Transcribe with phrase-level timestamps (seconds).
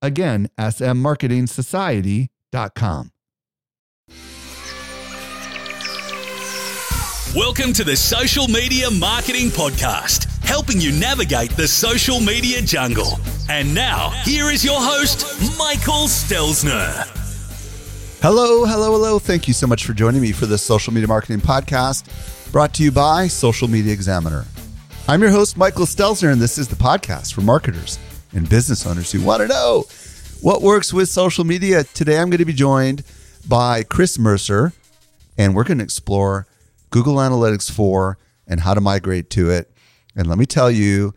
[0.00, 3.10] Again, smmarketingsociety.com.
[7.36, 13.18] Welcome to the Social Media Marketing Podcast, helping you navigate the social media jungle.
[13.50, 15.26] And now, here is your host,
[15.58, 17.06] Michael Stelzner.
[18.22, 19.18] Hello, hello, hello.
[19.18, 22.82] Thank you so much for joining me for this Social Media Marketing Podcast brought to
[22.82, 24.46] you by Social Media Examiner.
[25.06, 27.98] I'm your host, Michael Stelzner, and this is the podcast for marketers
[28.32, 29.84] and business owners who want to know
[30.40, 31.84] what works with social media.
[31.84, 33.02] Today, I'm going to be joined
[33.46, 34.72] by Chris Mercer,
[35.36, 36.46] and we're going to explore
[36.90, 39.70] Google Analytics 4 and how to migrate to it.
[40.16, 41.14] And let me tell you,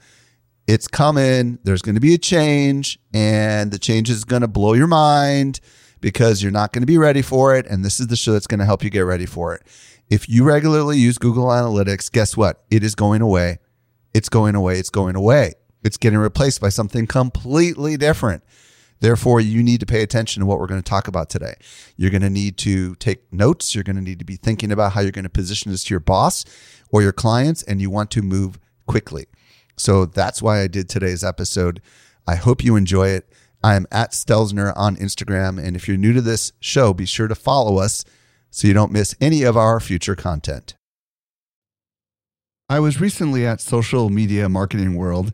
[0.68, 1.60] it's coming.
[1.64, 5.60] There's going to be a change, and the change is going to blow your mind
[6.00, 7.66] because you're not going to be ready for it.
[7.68, 9.64] And this is the show that's going to help you get ready for it.
[10.10, 12.64] If you regularly use Google Analytics, guess what?
[12.70, 13.60] It is going away.
[14.14, 14.78] It's going away.
[14.78, 15.54] It's going away.
[15.84, 18.44] It's getting replaced by something completely different.
[19.00, 21.56] Therefore, you need to pay attention to what we're going to talk about today.
[21.98, 23.74] You're going to need to take notes.
[23.74, 25.94] You're going to need to be thinking about how you're going to position this to
[25.94, 26.46] your boss
[26.92, 29.26] or your clients, and you want to move quickly.
[29.76, 31.82] So that's why I did today's episode.
[32.28, 33.28] I hope you enjoy it.
[33.64, 35.64] I am at Stelzner on Instagram.
[35.64, 38.06] And if you're new to this show, be sure to follow us
[38.52, 40.76] so you don't miss any of our future content.
[42.70, 45.34] I was recently at Social Media Marketing World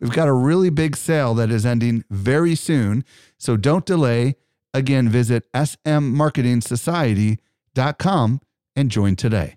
[0.00, 3.04] We've got a really big sale that is ending very soon,
[3.36, 4.36] so don't delay.
[4.72, 8.40] Again, visit smmarketingsociety.com
[8.76, 9.56] and join today.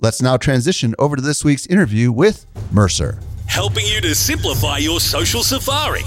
[0.00, 3.18] Let's now transition over to this week's interview with Mercer.
[3.46, 6.02] Helping you to simplify your social safari.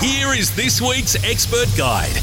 [0.00, 2.20] Here is this week's expert guide.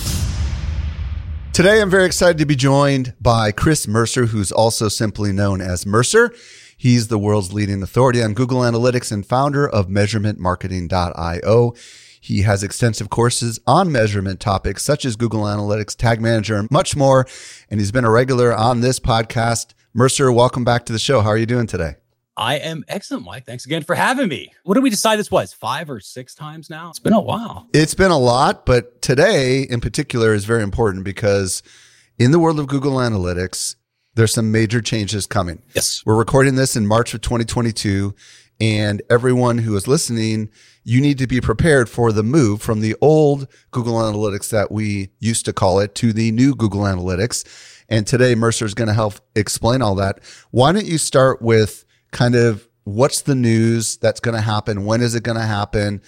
[1.54, 5.84] Today, I'm very excited to be joined by Chris Mercer, who's also simply known as
[5.86, 6.34] Mercer.
[6.82, 11.76] He's the world's leading authority on Google Analytics and founder of measurementmarketing.io.
[12.20, 16.96] He has extensive courses on measurement topics such as Google Analytics, Tag Manager, and much
[16.96, 17.28] more.
[17.70, 19.76] And he's been a regular on this podcast.
[19.94, 21.22] Mercer, welcome back to the show.
[21.22, 21.98] How are you doing today?
[22.36, 23.46] I am excellent, Mike.
[23.46, 24.52] Thanks again for having me.
[24.64, 25.54] What did we decide this was?
[25.54, 26.90] Five or six times now?
[26.90, 27.68] It's been a while.
[27.76, 31.62] It's been a lot, but today in particular is very important because
[32.18, 33.76] in the world of Google Analytics,
[34.16, 35.62] there's some major changes coming.
[35.74, 36.04] Yes.
[36.06, 38.14] We're recording this in March of 2022,
[38.60, 40.50] and everyone who is listening,
[40.84, 45.10] you need to be prepared for the move from the old Google Analytics that we
[45.20, 47.46] used to call it to the new Google Analytics.
[47.88, 50.20] And today, Mercer is going to help explain all that.
[50.52, 54.86] Why don't you start with kind of what's the news that's going to happen?
[54.86, 56.02] When is it going to happen?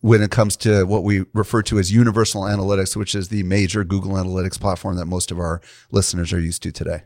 [0.00, 3.82] When it comes to what we refer to as universal analytics, which is the major
[3.82, 5.60] Google Analytics platform that most of our
[5.90, 7.02] listeners are used to today.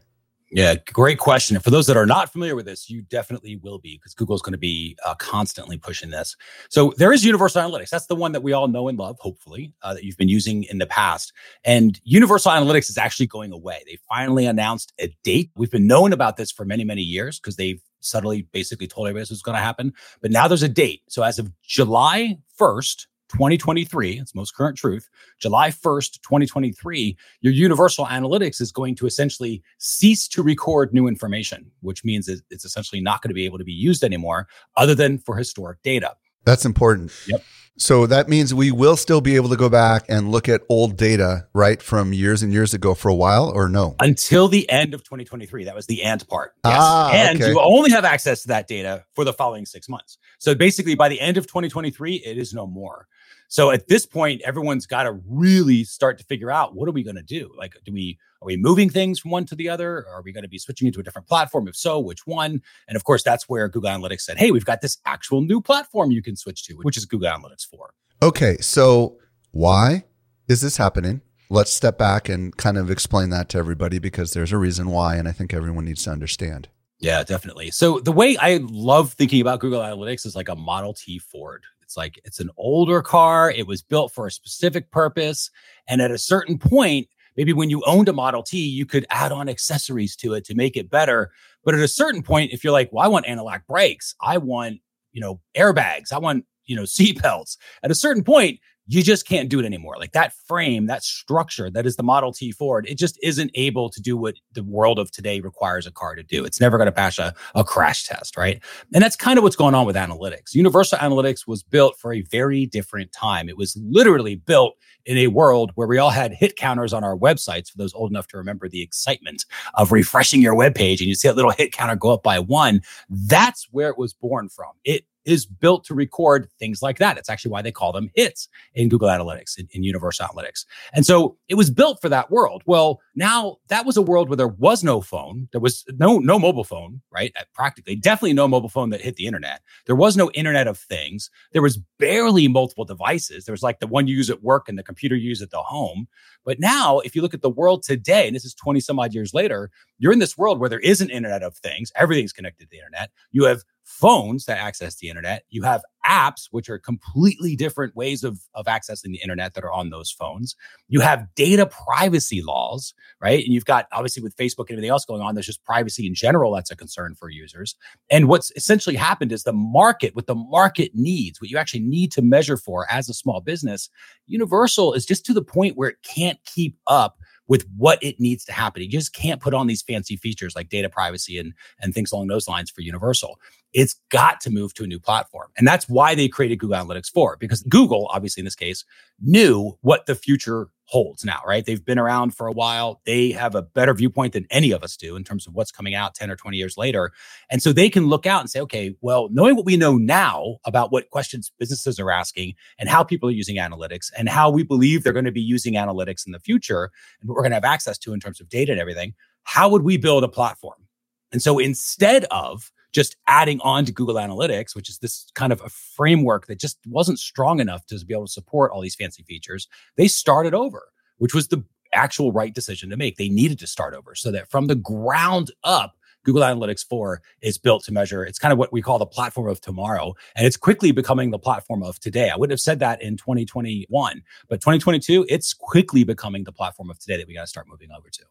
[0.55, 1.57] Yeah, great question.
[1.57, 4.43] And for those that are not familiar with this, you definitely will be because Google's
[4.43, 6.37] going to be uh, constantly pushing this.
[6.69, 7.89] So there is Universal Analytics.
[7.89, 10.65] That's the one that we all know and love, hopefully, uh, that you've been using
[10.65, 11.33] in the past.
[11.65, 13.83] And Universal Analytics is actually going away.
[13.87, 15.51] They finally announced a date.
[15.57, 19.23] We've been knowing about this for many, many years because they've subtly basically told everybody
[19.23, 19.95] this was going to happen.
[20.21, 21.01] But now there's a date.
[21.09, 25.09] So as of July 1st, 2023, it's most current truth,
[25.41, 31.71] July 1st, 2023, your universal analytics is going to essentially cease to record new information,
[31.81, 35.19] which means it's essentially not going to be able to be used anymore other than
[35.19, 36.15] for historic data.
[36.45, 37.13] That's important.
[37.27, 37.43] Yep.
[37.79, 40.99] So that means we will still be able to go back and look at old
[40.99, 43.97] data, right, from years and years ago for a while, or no?
[43.99, 45.65] Until the end of 2023.
[45.65, 46.53] That was the and part.
[46.65, 46.77] Yes.
[46.79, 47.51] Ah, and okay.
[47.51, 50.19] you only have access to that data for the following six months.
[50.39, 53.09] So basically, by the end of 2023, it is no more.
[53.49, 57.03] So at this point, everyone's got to really start to figure out what are we
[57.03, 57.53] going to do?
[57.57, 59.99] Like, do we are we moving things from one to the other?
[59.99, 61.69] Or Are we going to be switching into a different platform?
[61.69, 62.61] If so, which one?
[62.89, 66.11] And of course, that's where Google Analytics said, "Hey, we've got this actual new platform
[66.11, 69.19] you can switch to, which is Google Analytics 4." Okay, so
[69.53, 70.05] why
[70.49, 71.21] is this happening?
[71.51, 75.17] Let's step back and kind of explain that to everybody because there's a reason why,
[75.17, 76.69] and I think everyone needs to understand.
[76.99, 77.73] Yeah, definitely.
[77.73, 81.65] So the way I love thinking about Google Analytics is like a Model T Ford.
[81.93, 83.51] It's like it's an older car.
[83.51, 85.51] It was built for a specific purpose.
[85.87, 87.07] And at a certain point,
[87.37, 90.55] maybe when you owned a Model T, you could add on accessories to it to
[90.55, 91.31] make it better.
[91.67, 94.81] But at a certain point, if you're like, well, I want anti-lock brakes, I want,
[95.13, 97.59] you know, airbags, I want, you know, seat belts.
[97.83, 99.97] At a certain point, you just can't do it anymore.
[99.99, 103.89] Like that frame, that structure that is the Model T Ford, it just isn't able
[103.91, 106.45] to do what the world of today requires a car to do.
[106.45, 108.63] It's never going to pass a, a crash test, right?
[108.93, 110.55] And that's kind of what's going on with analytics.
[110.55, 113.49] Universal Analytics was built for a very different time.
[113.49, 117.17] It was literally built in a world where we all had hit counters on our
[117.17, 119.45] websites for those old enough to remember the excitement
[119.75, 122.39] of refreshing your web page and you see that little hit counter go up by
[122.39, 122.83] one.
[123.09, 124.73] That's where it was born from.
[124.85, 127.19] It is built to record things like that.
[127.19, 130.65] It's actually why they call them hits in Google Analytics, in, in, Universal Analytics.
[130.93, 132.63] And so it was built for that world.
[132.67, 135.49] Well, now that was a world where there was no phone.
[135.53, 137.33] There was no, no mobile phone, right?
[137.39, 139.61] Uh, practically, definitely no mobile phone that hit the internet.
[139.87, 141.31] There was no internet of things.
[141.53, 143.45] There was barely multiple devices.
[143.45, 145.51] There was like the one you use at work and the computer you use at
[145.51, 146.09] the home.
[146.45, 149.15] But now, if you look at the world today, and this is 20 some odd
[149.15, 149.71] years later,
[150.03, 151.93] you're in this world where there is an internet of things.
[151.95, 153.11] Everything's connected to the internet.
[153.31, 155.45] You have phones that access the internet.
[155.51, 159.73] You have apps, which are completely different ways of, of accessing the internet that are
[159.73, 160.57] on those phones.
[160.89, 163.45] You have data privacy laws, right?
[163.45, 166.15] And you've got obviously with Facebook and everything else going on, there's just privacy in
[166.15, 167.77] general that's a concern for users.
[168.11, 172.11] And what's essentially happened is the market, what the market needs, what you actually need
[172.13, 173.89] to measure for as a small business,
[174.27, 177.19] Universal is just to the point where it can't keep up
[177.49, 178.83] with what it needs to happen.
[178.83, 182.29] You just can't put on these fancy features like data privacy and, and things along
[182.29, 183.39] those lines for Universal.
[183.73, 185.49] It's got to move to a new platform.
[185.57, 188.85] And that's why they created Google Analytics 4, because Google, obviously in this case,
[189.21, 191.65] knew what the future holds now, right?
[191.65, 193.01] They've been around for a while.
[193.07, 195.95] They have a better viewpoint than any of us do in terms of what's coming
[195.95, 197.13] out 10 or 20 years later.
[197.51, 200.59] And so they can look out and say, okay, well, knowing what we know now
[200.67, 204.63] about what questions businesses are asking and how people are using analytics and how we
[204.65, 206.91] believe they're going to be using analytics in the future
[207.21, 209.15] and what we're going to have access to in terms of data and everything,
[209.45, 210.87] how would we build a platform?
[211.33, 215.61] And so instead of just adding on to Google Analytics, which is this kind of
[215.63, 219.23] a framework that just wasn't strong enough to be able to support all these fancy
[219.23, 219.69] features.
[219.97, 220.83] They started over,
[221.19, 223.17] which was the actual right decision to make.
[223.17, 227.59] They needed to start over so that from the ground up, Google Analytics 4 is
[227.59, 228.25] built to measure.
[228.25, 230.15] It's kind of what we call the platform of tomorrow.
[230.37, 232.31] And it's quickly becoming the platform of today.
[232.31, 236.99] I wouldn't have said that in 2021, but 2022, it's quickly becoming the platform of
[237.01, 238.23] today that we got to start moving over to.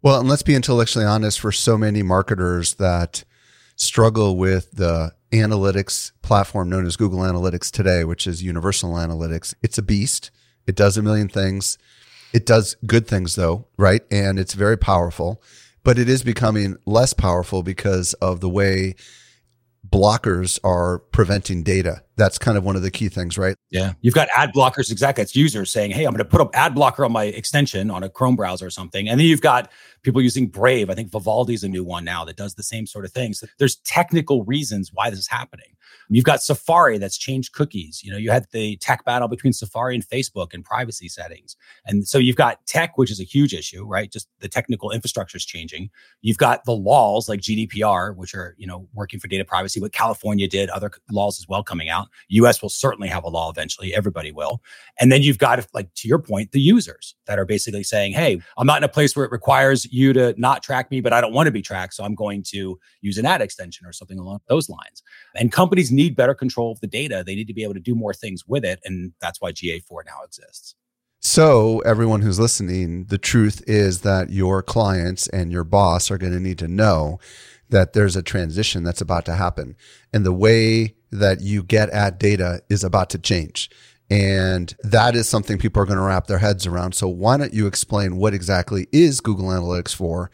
[0.00, 3.24] Well, and let's be intellectually honest for so many marketers that
[3.76, 9.54] struggle with the analytics platform known as Google Analytics today, which is Universal Analytics.
[9.62, 10.30] It's a beast.
[10.66, 11.76] It does a million things.
[12.32, 14.02] It does good things though, right?
[14.10, 15.42] And it's very powerful,
[15.82, 18.94] but it is becoming less powerful because of the way
[19.94, 22.02] blockers are preventing data.
[22.16, 23.54] That's kind of one of the key things, right?
[23.70, 23.92] Yeah.
[24.00, 25.22] You've got ad blockers, exactly.
[25.22, 28.02] It's users saying, hey, I'm going to put an ad blocker on my extension on
[28.02, 29.08] a Chrome browser or something.
[29.08, 29.70] And then you've got
[30.02, 30.90] people using Brave.
[30.90, 33.44] I think Vivaldi's a new one now that does the same sort of things.
[33.58, 35.73] There's technical reasons why this is happening.
[36.08, 38.02] You've got Safari that's changed cookies.
[38.04, 41.56] You know, you had the tech battle between Safari and Facebook and privacy settings.
[41.86, 44.10] And so you've got tech, which is a huge issue, right?
[44.10, 45.90] Just the technical infrastructure is changing.
[46.20, 49.92] You've got the laws like GDPR, which are, you know, working for data privacy, what
[49.92, 52.08] California did, other laws as well coming out.
[52.28, 53.94] US will certainly have a law eventually.
[53.94, 54.60] Everybody will.
[55.00, 58.40] And then you've got, like, to your point, the users that are basically saying, hey,
[58.58, 61.20] I'm not in a place where it requires you to not track me, but I
[61.20, 61.94] don't want to be tracked.
[61.94, 65.02] So I'm going to use an ad extension or something along those lines.
[65.34, 67.22] And companies need better control of the data.
[67.26, 68.80] They need to be able to do more things with it.
[68.84, 70.74] And that's why GA4 now exists.
[71.20, 76.34] So, everyone who's listening, the truth is that your clients and your boss are going
[76.34, 77.18] to need to know
[77.70, 79.74] that there's a transition that's about to happen.
[80.12, 83.70] And the way that you get at data is about to change.
[84.10, 86.94] And that is something people are going to wrap their heads around.
[86.94, 90.30] So, why don't you explain what exactly is Google Analytics 4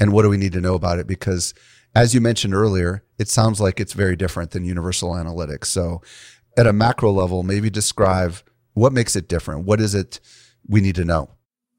[0.00, 1.06] and what do we need to know about it?
[1.06, 1.54] Because
[1.94, 5.66] as you mentioned earlier, it sounds like it's very different than Universal Analytics.
[5.66, 6.02] So
[6.56, 8.36] at a macro level, maybe describe
[8.74, 9.66] what makes it different.
[9.66, 10.20] What is it
[10.66, 11.30] we need to know?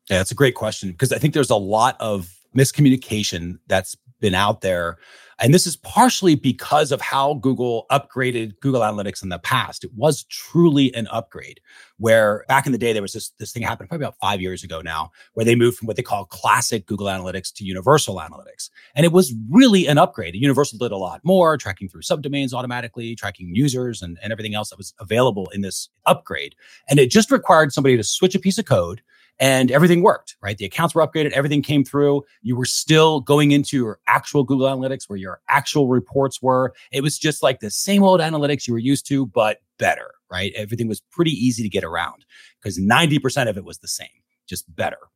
[0.10, 4.36] Yeah, that's a great question because I think there's a lot of miscommunication that's been
[4.36, 4.98] out there.
[5.44, 9.84] And this is partially because of how Google upgraded Google Analytics in the past.
[9.84, 11.60] It was truly an upgrade
[11.98, 14.64] where back in the day, there was this, this thing happened probably about five years
[14.64, 18.70] ago now, where they moved from what they call classic Google Analytics to Universal Analytics.
[18.96, 20.34] And it was really an upgrade.
[20.34, 24.70] Universal did a lot more, tracking through subdomains automatically, tracking users and, and everything else
[24.70, 26.56] that was available in this upgrade.
[26.90, 29.02] And it just required somebody to switch a piece of code
[29.44, 30.58] and everything worked, right?
[30.58, 32.24] The accounts were upgraded, everything came through.
[32.44, 36.74] You were still going into your actual Google Analytics where your actual reports were.
[36.94, 40.54] It was just like the same old analytics you were used to, but better, right?
[40.56, 42.24] Everything was pretty easy to get around
[42.62, 44.08] because 90% of it was the same,
[44.48, 45.10] just better.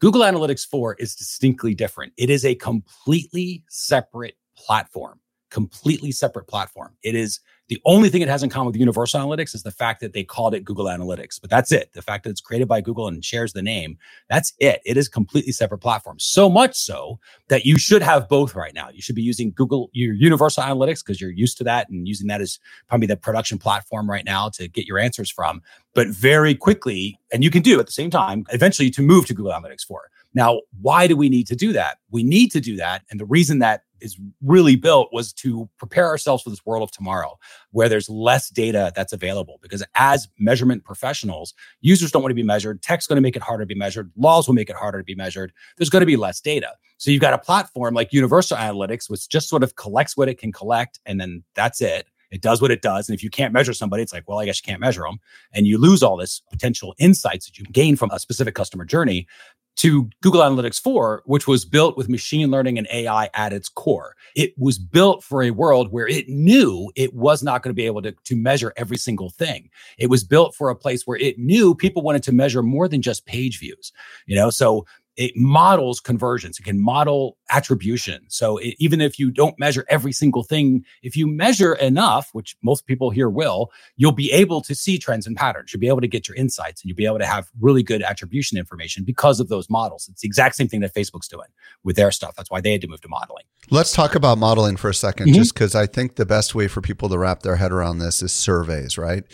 [0.00, 2.12] Google Analytics 4 is distinctly different.
[2.16, 5.18] It is a completely separate platform,
[5.50, 6.94] completely separate platform.
[7.02, 7.40] It is
[7.72, 10.22] the only thing it has in common with Universal Analytics is the fact that they
[10.22, 11.90] called it Google Analytics, but that's it.
[11.94, 13.96] The fact that it's created by Google and shares the name,
[14.28, 14.82] that's it.
[14.84, 16.22] It is completely separate platforms.
[16.22, 18.90] So much so that you should have both right now.
[18.92, 22.26] You should be using Google, your Universal Analytics, because you're used to that and using
[22.26, 22.58] that as
[22.90, 25.62] probably the production platform right now to get your answers from.
[25.94, 29.34] But very quickly, and you can do at the same time, eventually to move to
[29.34, 30.10] Google Analytics 4.
[30.34, 31.98] Now, why do we need to do that?
[32.10, 33.02] We need to do that.
[33.10, 36.90] And the reason that is really built was to prepare ourselves for this world of
[36.90, 37.38] tomorrow
[37.70, 42.42] where there's less data that's available because as measurement professionals users don't want to be
[42.42, 44.98] measured tech's going to make it harder to be measured laws will make it harder
[44.98, 48.12] to be measured there's going to be less data so you've got a platform like
[48.12, 52.08] universal analytics which just sort of collects what it can collect and then that's it
[52.32, 53.08] it does what it does.
[53.08, 55.18] And if you can't measure somebody, it's like, well, I guess you can't measure them.
[55.52, 59.28] And you lose all this potential insights that you gain from a specific customer journey
[59.76, 64.14] to Google Analytics 4, which was built with machine learning and AI at its core.
[64.36, 67.86] It was built for a world where it knew it was not going to be
[67.86, 69.70] able to, to measure every single thing.
[69.98, 73.02] It was built for a place where it knew people wanted to measure more than
[73.02, 73.92] just page views.
[74.26, 78.24] You know, so it models conversions it can model attribution.
[78.28, 82.56] So it, even if you don't measure every single thing if you measure enough which
[82.62, 85.72] most people here will you'll be able to see trends and patterns.
[85.72, 88.02] You'll be able to get your insights and you'll be able to have really good
[88.02, 90.08] attribution information because of those models.
[90.10, 91.48] It's the exact same thing that facebook's doing
[91.84, 92.34] with their stuff.
[92.36, 93.44] That's why they had to move to modeling.
[93.70, 95.34] Let's talk about modeling for a 2nd mm-hmm.
[95.34, 98.22] just because i think the best way for people to wrap their head around this
[98.22, 99.24] is surveys right?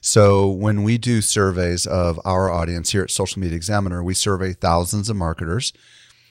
[0.00, 4.52] So when we do surveys of our audience here at social media examiner we survey
[4.52, 5.27] thousands of marketers.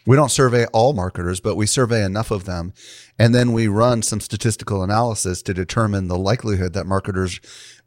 [0.07, 2.73] We don't survey all marketers, but we survey enough of them.
[3.19, 7.41] And then we run some statistical analysis to determine the likelihood that marketers,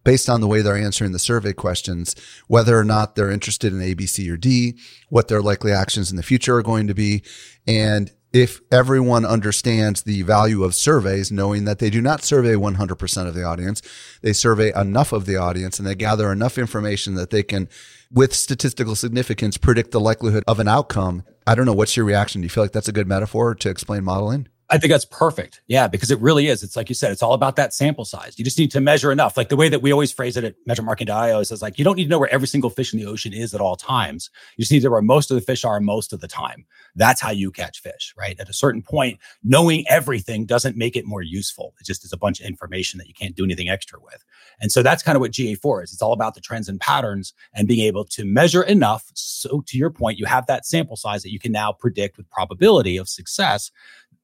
[0.05, 2.14] based on the way they're answering the survey questions,
[2.47, 4.76] whether or not they're interested in A, B, C, or D,
[5.09, 7.23] what their likely actions in the future are going to be.
[7.67, 13.26] And if everyone understands the value of surveys, knowing that they do not survey 100%
[13.26, 13.83] of the audience,
[14.23, 17.69] they survey enough of the audience and they gather enough information that they can,
[18.12, 21.23] with statistical significance, predict the likelihood of an outcome.
[21.47, 21.73] I don't know.
[21.73, 22.40] What's your reaction?
[22.40, 24.49] Do you feel like that's a good metaphor to explain modeling?
[24.73, 25.62] I think that's perfect.
[25.67, 26.62] Yeah, because it really is.
[26.62, 28.38] It's like you said, it's all about that sample size.
[28.38, 29.37] You just need to measure enough.
[29.37, 32.05] Like the way that we always phrase it at measuremarketing.io is like, you don't need
[32.05, 34.31] to know where every single fish in the ocean is at all times.
[34.57, 36.67] You just need to know where most of the fish are most of the time.
[36.95, 38.38] That's how you catch fish, right?
[38.38, 41.75] At a certain point, knowing everything doesn't make it more useful.
[41.81, 44.25] It just is a bunch of information that you can't do anything extra with.
[44.61, 45.93] And so that's kind of what GA4 is.
[45.93, 49.11] It's all about the trends and patterns and being able to measure enough.
[49.14, 52.29] So to your point, you have that sample size that you can now predict with
[52.31, 53.71] probability of success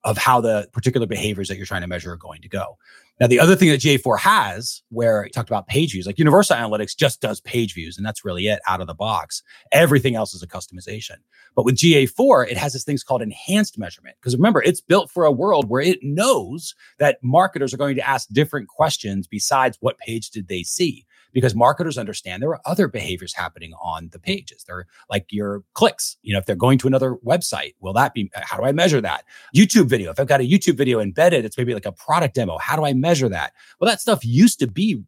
[0.05, 2.79] of how the particular behaviors that you're trying to measure are going to go.
[3.19, 6.57] Now, the other thing that GA4 has, where you talked about page views, like Universal
[6.57, 9.43] Analytics just does page views, and that's really it out of the box.
[9.73, 11.17] Everything else is a customization.
[11.55, 14.17] But with GA4, it has this things called enhanced measurement.
[14.21, 18.07] Because remember, it's built for a world where it knows that marketers are going to
[18.07, 22.89] ask different questions besides what page did they see because marketers understand there are other
[22.89, 24.65] behaviors happening on the pages.
[24.65, 26.17] They're like your clicks.
[26.23, 28.73] You know, if they're going to another website, will that be, uh, how do I
[28.73, 29.25] measure that?
[29.55, 30.11] YouTube video.
[30.11, 32.57] If I've got a YouTube video embedded, it's maybe like a product demo.
[32.57, 33.53] How do I measure that?
[33.79, 35.03] Well, that stuff used to be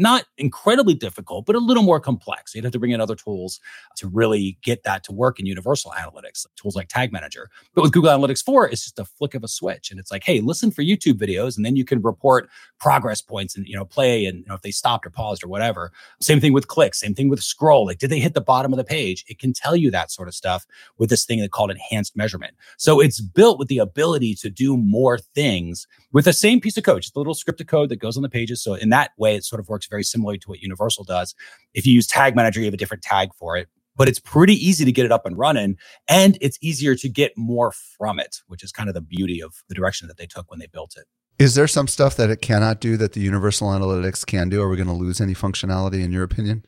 [0.00, 2.54] not incredibly difficult, but a little more complex.
[2.54, 3.60] You'd have to bring in other tools
[3.96, 7.50] to really get that to work in Universal Analytics, tools like Tag Manager.
[7.74, 9.90] But with Google Analytics 4, it's just a flick of a switch.
[9.90, 13.56] And it's like, hey, listen for YouTube videos, and then you can report progress points
[13.56, 15.92] and, you know, play and, you know, if they stopped or paused or whatever.
[16.20, 17.84] Same thing with clicks, same thing with scroll.
[17.84, 19.24] Like, did they hit the bottom of the page?
[19.28, 20.66] It can tell you that sort of stuff
[20.96, 22.54] with this thing that called enhanced measurement.
[22.78, 26.84] So it's built with the ability to do more things with the same piece of
[26.84, 28.62] code, just a little script of code that goes on the pages.
[28.62, 31.34] So in that way, it sort of works very similar to what Universal does.
[31.74, 34.54] If you use Tag Manager, you have a different tag for it, but it's pretty
[34.54, 35.76] easy to get it up and running.
[36.08, 39.62] And it's easier to get more from it, which is kind of the beauty of
[39.68, 41.04] the direction that they took when they built it.
[41.38, 44.62] Is there some stuff that it cannot do that the Universal Analytics can do?
[44.62, 46.64] Are we going to lose any functionality in your opinion?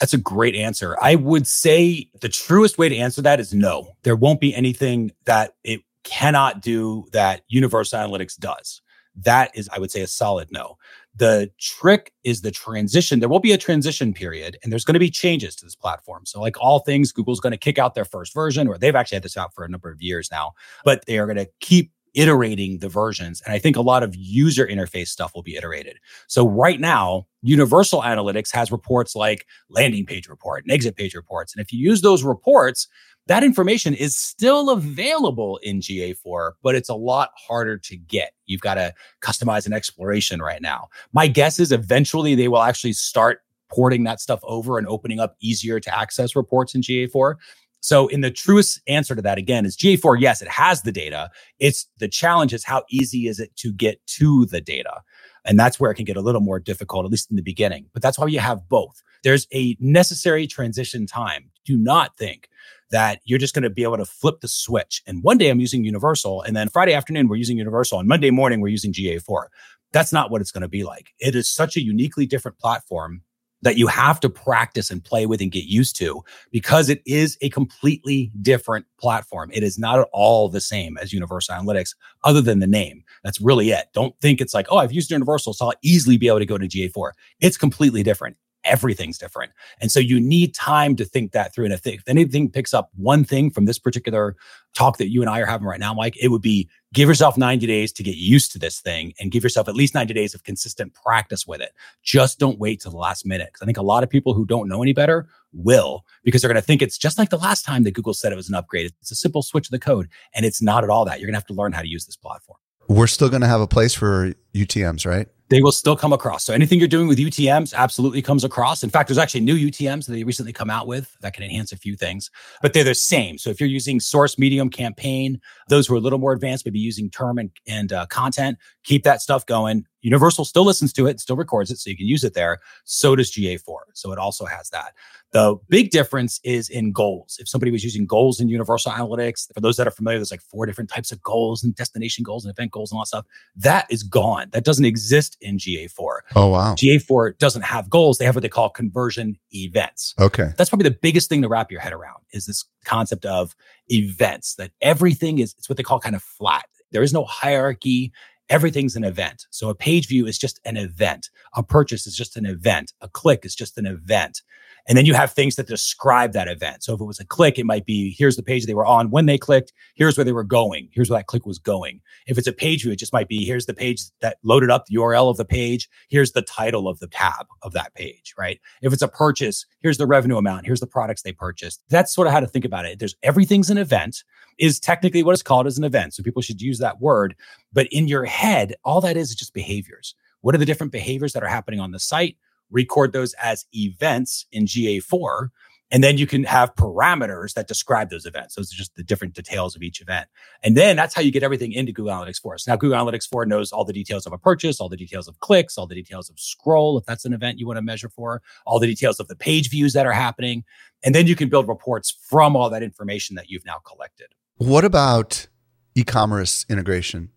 [0.00, 0.96] That's a great answer.
[1.00, 3.92] I would say the truest way to answer that is no.
[4.02, 8.82] There won't be anything that it cannot do that Universal Analytics does.
[9.16, 10.76] That is, I would say, a solid no.
[11.14, 13.20] The trick is the transition.
[13.20, 16.26] There will be a transition period and there's going to be changes to this platform.
[16.26, 19.16] So, like all things, Google's going to kick out their first version, or they've actually
[19.16, 20.52] had this out for a number of years now,
[20.84, 23.42] but they are going to keep iterating the versions.
[23.42, 25.98] And I think a lot of user interface stuff will be iterated.
[26.26, 31.54] So right now, Universal Analytics has reports like landing page report and exit page reports.
[31.54, 32.88] And if you use those reports,
[33.26, 38.32] that information is still available in GA4, but it's a lot harder to get.
[38.46, 40.88] You've got to customize an exploration right now.
[41.12, 45.36] My guess is eventually they will actually start porting that stuff over and opening up
[45.40, 47.34] easier to access reports in GA4.
[47.80, 51.30] So, in the truest answer to that, again, is GA4, yes, it has the data.
[51.58, 55.02] It's the challenge is how easy is it to get to the data?
[55.44, 57.86] And that's where it can get a little more difficult, at least in the beginning.
[57.92, 59.02] But that's why you have both.
[59.22, 61.50] There's a necessary transition time.
[61.64, 62.48] Do not think
[62.90, 65.02] that you're just going to be able to flip the switch.
[65.06, 68.30] And one day I'm using Universal, and then Friday afternoon we're using Universal, and Monday
[68.30, 69.46] morning we're using GA4.
[69.92, 71.10] That's not what it's going to be like.
[71.18, 73.22] It is such a uniquely different platform
[73.62, 77.38] that you have to practice and play with and get used to because it is
[77.40, 79.50] a completely different platform.
[79.52, 83.02] It is not at all the same as Universal Analytics, other than the name.
[83.24, 83.86] That's really it.
[83.92, 86.58] Don't think it's like, oh, I've used Universal, so I'll easily be able to go
[86.58, 87.12] to GA4.
[87.40, 89.52] It's completely different everything's different.
[89.80, 91.66] And so you need time to think that through.
[91.66, 94.36] And if, if anything picks up one thing from this particular
[94.74, 97.36] talk that you and I are having right now, Mike, it would be give yourself
[97.36, 100.34] 90 days to get used to this thing and give yourself at least 90 days
[100.34, 101.72] of consistent practice with it.
[102.02, 103.52] Just don't wait till the last minute.
[103.52, 106.50] Cause I think a lot of people who don't know any better will because they're
[106.50, 108.54] going to think it's just like the last time that Google said it was an
[108.54, 108.92] upgrade.
[109.00, 111.20] It's a simple switch of the code and it's not at all that.
[111.20, 112.58] You're going to have to learn how to use this platform.
[112.88, 115.28] We're still going to have a place for UTMs, right?
[115.48, 116.44] they will still come across.
[116.44, 118.82] So anything you're doing with UTMs absolutely comes across.
[118.82, 121.72] In fact, there's actually new UTMs that they recently come out with that can enhance
[121.72, 122.30] a few things,
[122.62, 123.38] but they're the same.
[123.38, 126.80] So if you're using source, medium, campaign, those who are a little more advanced, maybe
[126.80, 129.86] using term and, and uh, content, keep that stuff going.
[130.02, 132.58] Universal still listens to it, still records it, so you can use it there.
[132.84, 133.76] So does GA4.
[133.94, 134.94] So it also has that.
[135.36, 137.36] The big difference is in goals.
[137.38, 140.40] If somebody was using goals in Universal Analytics, for those that are familiar, there's like
[140.40, 143.26] four different types of goals and destination goals and event goals and all that stuff.
[143.54, 144.48] That is gone.
[144.52, 146.20] That doesn't exist in GA4.
[146.36, 146.74] Oh, wow.
[146.74, 148.16] GA4 doesn't have goals.
[148.16, 150.14] They have what they call conversion events.
[150.18, 150.52] Okay.
[150.56, 153.54] That's probably the biggest thing to wrap your head around is this concept of
[153.88, 156.64] events that everything is, it's what they call kind of flat.
[156.92, 158.10] There is no hierarchy.
[158.48, 159.46] Everything's an event.
[159.50, 161.30] So a page view is just an event.
[161.54, 162.92] A purchase is just an event.
[163.00, 164.42] A click is just an event.
[164.88, 166.84] And then you have things that describe that event.
[166.84, 169.10] So if it was a click, it might be here's the page they were on
[169.10, 172.00] when they clicked, here's where they were going, here's where that click was going.
[172.26, 174.86] If it's a page view, it just might be here's the page that loaded up
[174.86, 178.60] the URL of the page, here's the title of the tab of that page, right?
[178.80, 181.82] If it's a purchase, here's the revenue amount, here's the products they purchased.
[181.90, 183.00] That's sort of how to think about it.
[183.00, 184.22] There's everything's an event
[184.58, 186.14] is technically what is called as an event.
[186.14, 187.36] So people should use that word.
[187.72, 190.14] But in your head, all that is is just behaviors.
[190.40, 192.36] What are the different behaviors that are happening on the site?
[192.70, 195.48] record those as events in GA4.
[195.92, 198.56] And then you can have parameters that describe those events.
[198.56, 200.26] Those are just the different details of each event.
[200.64, 202.58] And then that's how you get everything into Google Analytics 4.
[202.58, 205.28] So now Google Analytics 4 knows all the details of a purchase, all the details
[205.28, 208.08] of clicks, all the details of scroll, if that's an event you want to measure
[208.08, 210.64] for, all the details of the page views that are happening.
[211.04, 214.34] And then you can build reports from all that information that you've now collected.
[214.58, 215.48] What about
[215.94, 217.30] e commerce integration?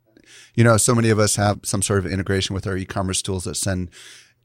[0.56, 3.22] You know, so many of us have some sort of integration with our e commerce
[3.22, 3.90] tools that send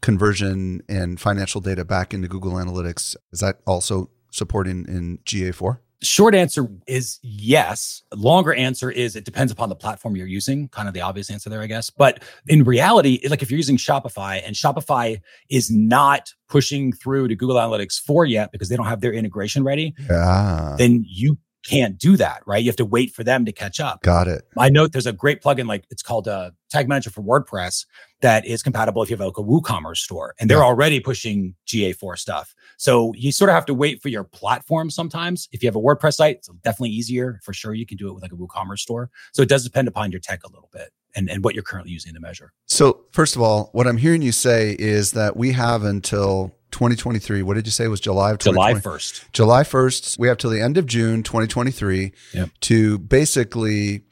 [0.02, 3.16] conversion and financial data back into Google Analytics.
[3.32, 5.78] Is that also supporting in GA4?
[6.02, 8.02] Short answer is yes.
[8.12, 10.68] Longer answer is it depends upon the platform you're using.
[10.68, 11.88] Kind of the obvious answer there, I guess.
[11.88, 17.36] But in reality, like if you're using Shopify and Shopify is not pushing through to
[17.36, 20.74] Google Analytics 4 yet because they don't have their integration ready, yeah.
[20.76, 22.62] then you can't do that, right?
[22.62, 24.02] You have to wait for them to catch up.
[24.02, 24.42] Got it.
[24.58, 27.86] I know there's a great plugin, like it's called a uh, Tag Manager for WordPress,
[28.20, 30.64] that is compatible if you have like a WooCommerce store, and they're yeah.
[30.64, 32.54] already pushing GA4 stuff.
[32.78, 35.48] So you sort of have to wait for your platform sometimes.
[35.52, 37.74] If you have a WordPress site, it's definitely easier for sure.
[37.74, 39.10] You can do it with like a WooCommerce store.
[39.32, 41.92] So it does depend upon your tech a little bit and, and what you're currently
[41.92, 42.52] using to measure.
[42.66, 47.44] So first of all, what I'm hearing you say is that we have until 2023.
[47.44, 49.30] What did you say was July of July 1st.
[49.32, 50.18] July 1st.
[50.18, 52.50] We have till the end of June 2023 yep.
[52.62, 54.02] to basically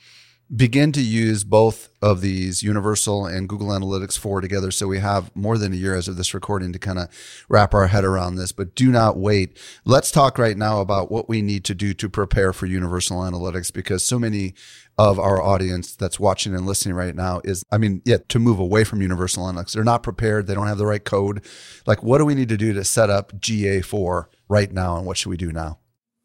[0.54, 4.70] begin to use both of these Universal and Google Analytics 4 together.
[4.70, 7.08] So we have more than a year as of this recording to kind of
[7.48, 9.58] wrap our head around this, but do not wait.
[9.84, 13.72] Let's talk right now about what we need to do to prepare for Universal Analytics
[13.72, 14.54] because so many
[14.98, 18.58] of our audience that's watching and listening right now is, I mean, yeah, to move
[18.58, 19.72] away from Universal Analytics.
[19.72, 20.46] They're not prepared.
[20.46, 21.44] They don't have the right code.
[21.86, 24.96] Like, what do we need to do to set up GA4 right now?
[24.96, 25.78] And what should we do now?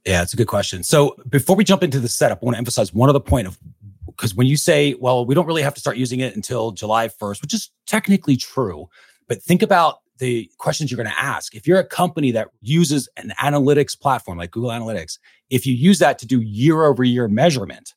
[0.06, 0.84] Yeah, it's a good question.
[0.84, 3.58] So before we jump into the setup, I want to emphasize one other point of
[4.06, 7.08] because when you say, well, we don't really have to start using it until July
[7.08, 8.90] 1st, which is technically true,
[9.28, 11.54] but think about the questions you're going to ask.
[11.54, 16.00] If you're a company that uses an analytics platform like Google Analytics, if you use
[16.00, 17.94] that to do year over year measurement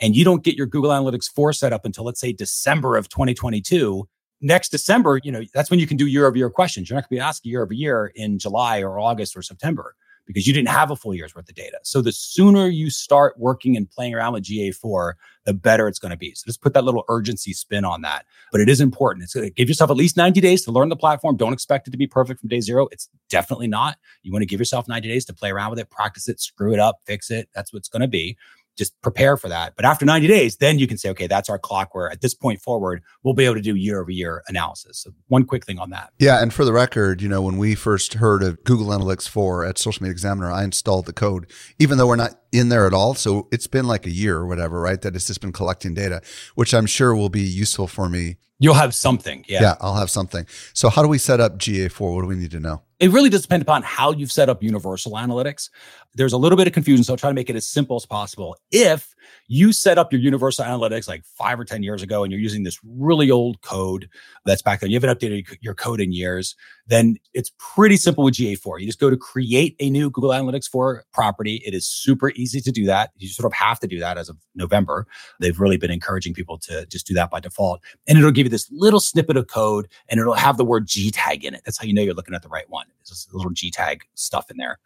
[0.00, 3.08] and you don't get your Google Analytics 4 set up until let's say December of
[3.08, 4.08] 2022,
[4.40, 6.88] next December, you know, that's when you can do year over year questions.
[6.88, 9.94] You're not going to be asking year over year in July or August or September
[10.26, 11.78] because you didn't have a full year's worth of data.
[11.82, 15.12] So the sooner you start working and playing around with GA4,
[15.44, 16.34] the better it's going to be.
[16.34, 18.24] So just put that little urgency spin on that.
[18.50, 19.24] But it is important.
[19.24, 21.36] It's going to give yourself at least 90 days to learn the platform.
[21.36, 22.88] Don't expect it to be perfect from day zero.
[22.90, 23.98] It's definitely not.
[24.22, 26.72] You want to give yourself 90 days to play around with it, practice it, screw
[26.72, 27.50] it up, fix it.
[27.54, 28.36] That's what it's going to be
[28.76, 29.74] just prepare for that.
[29.76, 32.34] But after 90 days, then you can say, okay, that's our clock where at this
[32.34, 34.98] point forward, we'll be able to do year over year analysis.
[34.98, 36.10] So one quick thing on that.
[36.18, 36.42] Yeah.
[36.42, 39.78] And for the record, you know, when we first heard of Google Analytics 4 at
[39.78, 43.14] Social Media Examiner, I installed the code, even though we're not in there at all.
[43.14, 45.00] So it's been like a year or whatever, right?
[45.00, 46.22] That it's just been collecting data,
[46.54, 48.36] which I'm sure will be useful for me.
[48.60, 49.44] You'll have something.
[49.48, 49.62] Yeah.
[49.62, 49.74] Yeah.
[49.80, 50.46] I'll have something.
[50.72, 52.14] So how do we set up GA4?
[52.14, 52.82] What do we need to know?
[53.04, 55.68] It really does depend upon how you've set up universal analytics.
[56.14, 58.06] There's a little bit of confusion, so I'll try to make it as simple as
[58.06, 58.56] possible.
[58.70, 59.14] If
[59.46, 62.62] you set up your universal analytics like five or 10 years ago and you're using
[62.62, 64.08] this really old code
[64.46, 68.34] that's back then, you haven't updated your code in years, then it's pretty simple with
[68.34, 68.80] GA4.
[68.80, 71.62] You just go to create a new Google Analytics 4 property.
[71.66, 73.10] It is super easy to do that.
[73.18, 75.06] You sort of have to do that as of November.
[75.40, 77.82] They've really been encouraging people to just do that by default.
[78.06, 81.10] And it'll give you this little snippet of code and it'll have the word G
[81.10, 81.62] tag in it.
[81.66, 82.86] That's how you know you're looking at the right one.
[83.32, 84.78] A little G tag stuff in there.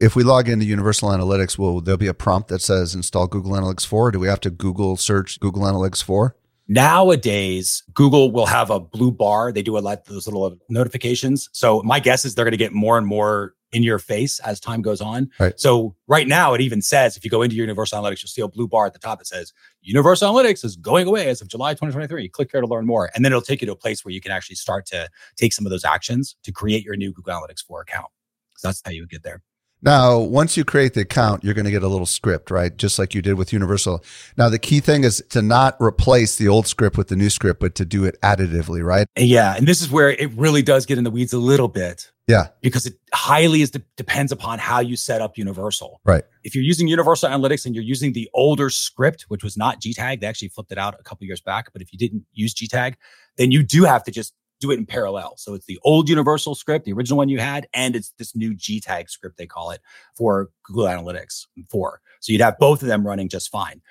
[0.00, 3.52] If we log into Universal Analytics, will there be a prompt that says install Google
[3.52, 4.10] Analytics 4?
[4.10, 6.36] do we have to Google search Google Analytics 4?
[6.66, 9.52] Nowadays, Google will have a blue bar.
[9.52, 11.48] They do a lot of those little notifications.
[11.52, 14.60] So my guess is they're going to get more and more in your face as
[14.60, 15.30] time goes on.
[15.38, 15.58] Right.
[15.58, 18.40] So right now, it even says if you go into your Universal Analytics, you'll see
[18.40, 21.48] a blue bar at the top that says Universal Analytics is going away as of
[21.48, 22.28] July 2023.
[22.30, 24.20] Click here to learn more, and then it'll take you to a place where you
[24.20, 27.64] can actually start to take some of those actions to create your new Google Analytics
[27.66, 28.06] 4 account.
[28.56, 29.42] So that's how you would get there.
[29.84, 32.74] Now, once you create the account, you're going to get a little script, right?
[32.74, 34.02] Just like you did with Universal.
[34.38, 37.60] Now, the key thing is to not replace the old script with the new script,
[37.60, 39.06] but to do it additively, right?
[39.16, 39.54] Yeah.
[39.54, 42.10] And this is where it really does get in the weeds a little bit.
[42.26, 42.48] Yeah.
[42.62, 46.00] Because it highly is de- depends upon how you set up Universal.
[46.06, 46.24] Right.
[46.42, 50.20] If you're using Universal Analytics and you're using the older script, which was not GTAG,
[50.20, 51.74] they actually flipped it out a couple years back.
[51.74, 52.94] But if you didn't use GTAG,
[53.36, 55.34] then you do have to just do it in parallel.
[55.36, 58.54] So it's the old Universal script, the original one you had, and it's this new
[58.54, 59.80] GTAG script, they call it,
[60.16, 62.00] for Google Analytics mm, 4.
[62.20, 63.82] So you'd have both of them running just fine.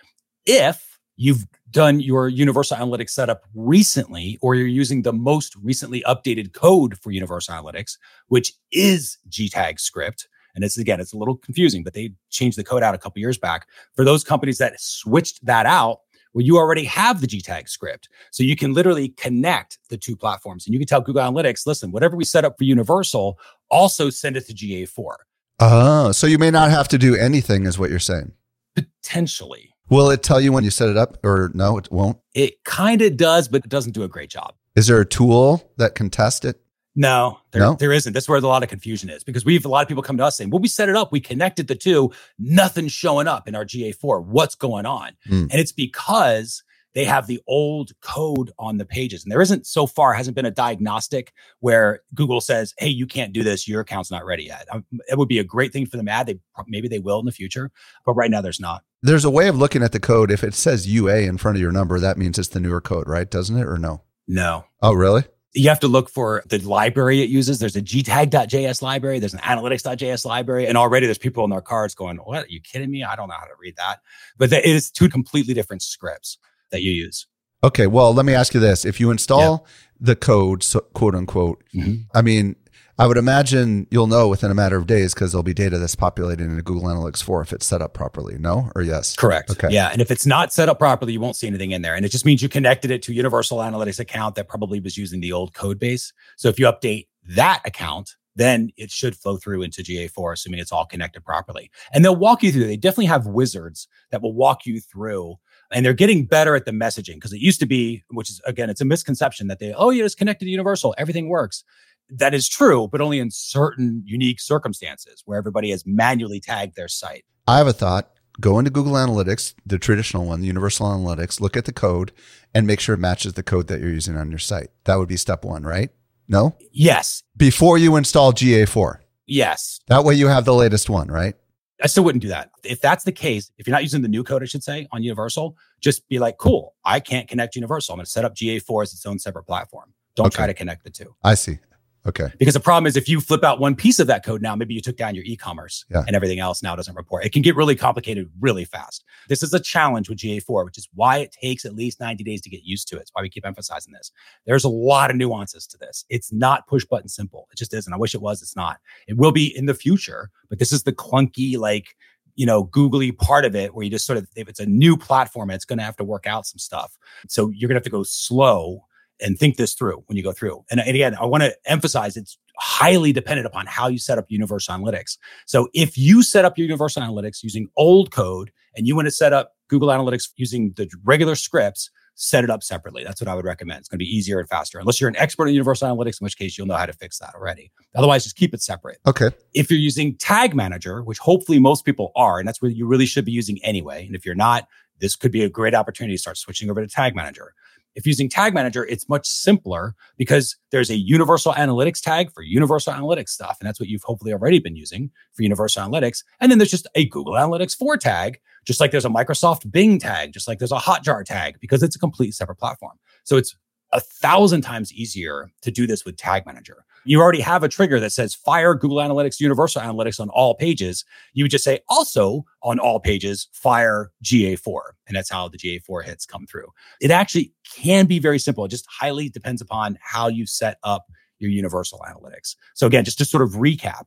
[0.45, 6.54] If you've done your Universal Analytics setup recently, or you're using the most recently updated
[6.54, 7.97] code for Universal Analytics,
[8.28, 12.63] which is GTAG script, and it's again, it's a little confusing, but they changed the
[12.63, 13.67] code out a couple years back.
[13.95, 16.02] For those companies that switched that out,
[16.34, 18.10] well, you already have the GTAG script.
[18.32, 21.91] So you can literally connect the two platforms and you can tell Google Analytics, listen,
[21.91, 25.15] whatever we set up for Universal, also send it to GA4.
[25.60, 28.34] Oh, so you may not have to do anything, is what you're saying.
[28.76, 29.69] Potentially.
[29.89, 32.17] Will it tell you when you set it up or no, it won't?
[32.34, 34.56] It kind of does, but it doesn't do a great job.
[34.76, 36.60] Is there a tool that can test it?
[36.95, 37.73] No, there, no?
[37.73, 38.13] there isn't.
[38.13, 40.25] That's where a lot of confusion is because we've a lot of people come to
[40.25, 43.56] us saying, well, we set it up, we connected the two, nothing's showing up in
[43.56, 44.23] our GA4.
[44.23, 45.13] What's going on?
[45.27, 45.43] Mm.
[45.43, 49.23] And it's because they have the old code on the pages.
[49.23, 53.34] And there isn't so far, hasn't been a diagnostic where Google says, hey, you can't
[53.34, 54.67] do this, your account's not ready yet.
[54.71, 56.27] Um, it would be a great thing for them to add.
[56.27, 57.71] They maybe they will in the future,
[58.06, 58.84] but right now there's not.
[59.01, 60.32] There's a way of looking at the code.
[60.32, 63.08] If it says UA in front of your number, that means it's the newer code,
[63.08, 63.29] right?
[63.29, 63.65] Doesn't it?
[63.65, 64.03] Or no?
[64.27, 64.65] No.
[64.82, 65.23] Oh, really?
[65.53, 67.59] You have to look for the library it uses.
[67.59, 69.19] There's a gtag.js library.
[69.19, 70.67] There's an analytics.js library.
[70.67, 72.45] And already there's people in their cards going, what?
[72.45, 73.03] Are you kidding me?
[73.03, 73.99] I don't know how to read that.
[74.37, 76.37] But it is two completely different scripts
[76.71, 77.27] that you use.
[77.63, 77.87] Okay.
[77.87, 78.83] Well, let me ask you this.
[78.83, 79.71] If you install yeah.
[79.99, 82.03] the code, so, quote unquote, mm-hmm.
[82.13, 82.55] I mean,
[82.99, 85.95] I would imagine you'll know within a matter of days because there'll be data that's
[85.95, 88.38] populated into Google Analytics 4 if it's set up properly.
[88.38, 89.15] No or yes?
[89.15, 89.49] Correct.
[89.49, 89.69] Okay.
[89.71, 89.89] Yeah.
[89.91, 91.95] And if it's not set up properly, you won't see anything in there.
[91.95, 95.21] And it just means you connected it to Universal Analytics account that probably was using
[95.21, 96.13] the old code base.
[96.38, 100.71] So if you update that account, then it should flow through into GA4, assuming it's
[100.71, 101.71] all connected properly.
[101.93, 102.67] And they'll walk you through.
[102.67, 105.38] They definitely have wizards that will walk you through
[105.71, 108.69] And they're getting better at the messaging because it used to be, which is again,
[108.69, 111.63] it's a misconception that they, oh, you just connected to Universal, everything works.
[112.09, 116.87] That is true, but only in certain unique circumstances where everybody has manually tagged their
[116.87, 117.25] site.
[117.47, 118.09] I have a thought.
[118.41, 122.11] Go into Google Analytics, the traditional one, the Universal Analytics, look at the code
[122.53, 124.69] and make sure it matches the code that you're using on your site.
[124.85, 125.91] That would be step one, right?
[126.27, 126.55] No?
[126.71, 127.21] Yes.
[127.37, 128.99] Before you install GA4.
[129.27, 129.79] Yes.
[129.87, 131.35] That way you have the latest one, right?
[131.81, 132.49] I still wouldn't do that.
[132.63, 135.03] If that's the case, if you're not using the new code, I should say, on
[135.03, 137.93] Universal, just be like, cool, I can't connect Universal.
[137.93, 139.93] I'm going to set up GA4 as its own separate platform.
[140.15, 140.37] Don't Okay.
[140.37, 141.13] try to connect the two.
[141.23, 141.59] I see.
[142.05, 142.27] Okay.
[142.37, 144.73] Because the problem is if you flip out one piece of that code now, maybe
[144.73, 146.03] you took down your e-commerce Yeah.
[146.05, 147.25] and everything else now doesn't report.
[147.25, 149.05] It can get really complicated really fast.
[149.29, 152.41] This is a challenge with GA4, which is why it takes at least 90 days
[152.41, 153.01] to get used to it.
[153.03, 154.11] It's why we keep emphasizing this.
[154.45, 156.03] There's a lot of nuances to this.
[156.09, 157.47] It's not push button simple.
[157.51, 157.93] It just isn't.
[157.93, 158.41] I wish it was.
[158.41, 158.79] It's not.
[159.07, 161.95] It will be in the future, but this is the clunky, like,
[162.35, 164.97] you know, googly part of it where you just sort of, if it's a new
[164.97, 166.97] platform, it's going to have to work out some stuff.
[167.29, 168.83] So you're going to have to go slow
[169.21, 170.63] and think this through when you go through.
[170.71, 174.26] And, and again, I want to emphasize it's highly dependent upon how you set up
[174.30, 175.17] Universal Analytics.
[175.45, 179.12] So if you set up your Universal Analytics using old code and you want to
[179.12, 183.04] set up Google Analytics using the regular scripts, set it up separately.
[183.04, 183.80] That's what I would recommend.
[183.80, 186.26] It's going to be easier and faster, unless you're an expert in Universal Analytics, in
[186.26, 187.71] which case you'll know how to fix that already.
[187.95, 189.32] Otherwise, just keep it separate Okay.
[189.56, 193.08] if you're using Tag Manager, which hopefully most people are, and that's what you really
[193.08, 194.06] should be using anyway.
[194.06, 194.67] And if you're not,
[194.99, 197.54] this could be a great opportunity to start switching over to Tag Manager.
[197.95, 202.93] If using Tag Manager, it's much simpler because there's a universal analytics tag for universal
[202.93, 203.58] analytics stuff.
[203.60, 206.23] And that's what you've hopefully already been using for universal analytics.
[206.39, 209.99] And then there's just a Google Analytics 4 tag, just like there's a Microsoft Bing
[209.99, 212.97] tag, just like there's a Hotjar tag, because it's a complete separate platform.
[213.23, 213.56] So it's
[213.91, 216.86] a thousand times easier to do this with Tag Manager.
[217.05, 221.03] You already have a trigger that says fire Google Analytics, Universal Analytics on all pages.
[221.33, 224.79] You would just say also on all pages, fire GA4.
[225.07, 226.67] And that's how the GA4 hits come through.
[227.01, 228.65] It actually can be very simple.
[228.65, 231.05] It just highly depends upon how you set up
[231.39, 232.55] your Universal Analytics.
[232.73, 234.05] So again, just to sort of recap,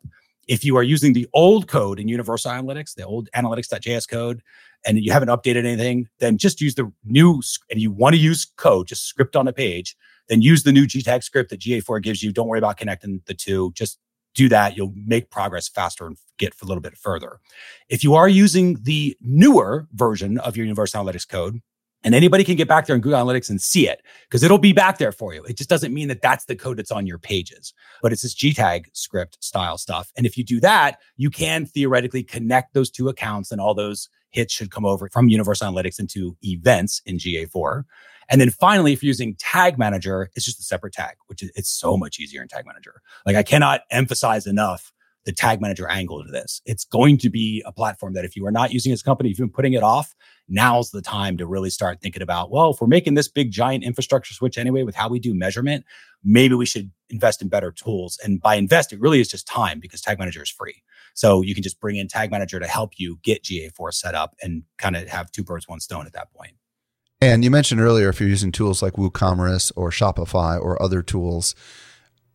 [0.49, 4.43] if you are using the old code in Universal Analytics, the old analytics.js code,
[4.87, 8.47] and you haven't updated anything, then just use the new, and you want to use
[8.57, 9.97] code, just script on a page,
[10.29, 12.33] then use the new GTAG script that GA4 gives you.
[12.33, 13.73] Don't worry about connecting the two.
[13.75, 13.99] Just
[14.35, 14.77] do that.
[14.77, 17.41] You'll make progress faster and get a little bit further.
[17.89, 21.61] If you are using the newer version of your Universal Analytics code,
[22.05, 24.73] and anybody can get back there in Google Analytics and see it because it'll be
[24.73, 25.43] back there for you.
[25.45, 28.35] It just doesn't mean that that's the code that's on your pages, but it's this
[28.35, 30.13] GTAG script style stuff.
[30.17, 34.09] And if you do that, you can theoretically connect those two accounts and all those
[34.31, 37.83] hits should come over from Universal Analytics into events in GA4.
[38.29, 41.51] And then finally, if you're using Tag Manager, it's just a separate tag, which is
[41.55, 43.01] it's so much easier in Tag Manager.
[43.25, 44.93] Like I cannot emphasize enough
[45.27, 46.63] the Tag Manager angle to this.
[46.65, 49.29] It's going to be a platform that if you are not using as a company,
[49.31, 50.15] if you've been putting it off,
[50.49, 53.83] now's the time to really start thinking about, well, if we're making this big giant
[53.83, 55.85] infrastructure switch anyway with how we do measurement,
[56.23, 58.19] maybe we should invest in better tools.
[58.23, 60.83] And by invest, it really is just time because Tag Manager is free.
[61.15, 64.37] So you can just bring in Tag Manager to help you get GA4 set up
[64.41, 66.53] and kind of have two birds, one stone at that point.
[67.21, 71.55] And you mentioned earlier if you're using tools like WooCommerce or Shopify or other tools,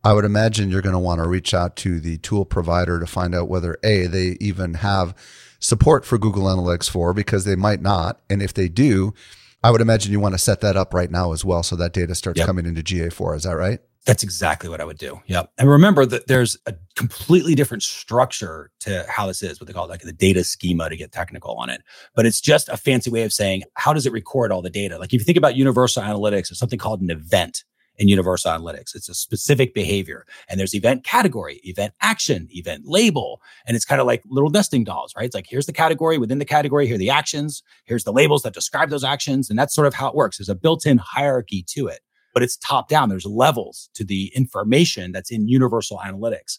[0.02, 3.06] I would imagine you're going to want to reach out to the tool provider to
[3.06, 5.14] find out whether A, they even have
[5.60, 8.20] support for Google Analytics 4 because they might not.
[8.28, 9.14] And if they do,
[9.62, 11.92] I would imagine you want to set that up right now as well so that
[11.92, 12.46] data starts Yep.
[12.48, 13.36] coming into GA4.
[13.36, 13.78] Is that right?
[14.04, 15.20] That's exactly what I would do.
[15.26, 15.52] Yep.
[15.58, 19.86] And remember that there's a completely different structure to how this is, what they call
[19.86, 21.82] like the data schema to get technical on it.
[22.16, 24.98] But it's just a fancy way of saying, how does it record all the data?
[24.98, 27.62] Like if you think about universal analytics, there's something called an event
[27.96, 28.96] in universal analytics.
[28.96, 33.40] It's a specific behavior and there's event category, event action, event label.
[33.66, 35.26] And it's kind of like little nesting dolls, right?
[35.26, 36.86] It's like, here's the category within the category.
[36.86, 37.62] Here are the actions.
[37.84, 39.48] Here's the labels that describe those actions.
[39.48, 40.38] And that's sort of how it works.
[40.38, 42.00] There's a built-in hierarchy to it
[42.32, 43.08] but it's top down.
[43.08, 46.58] There's levels to the information that's in universal analytics.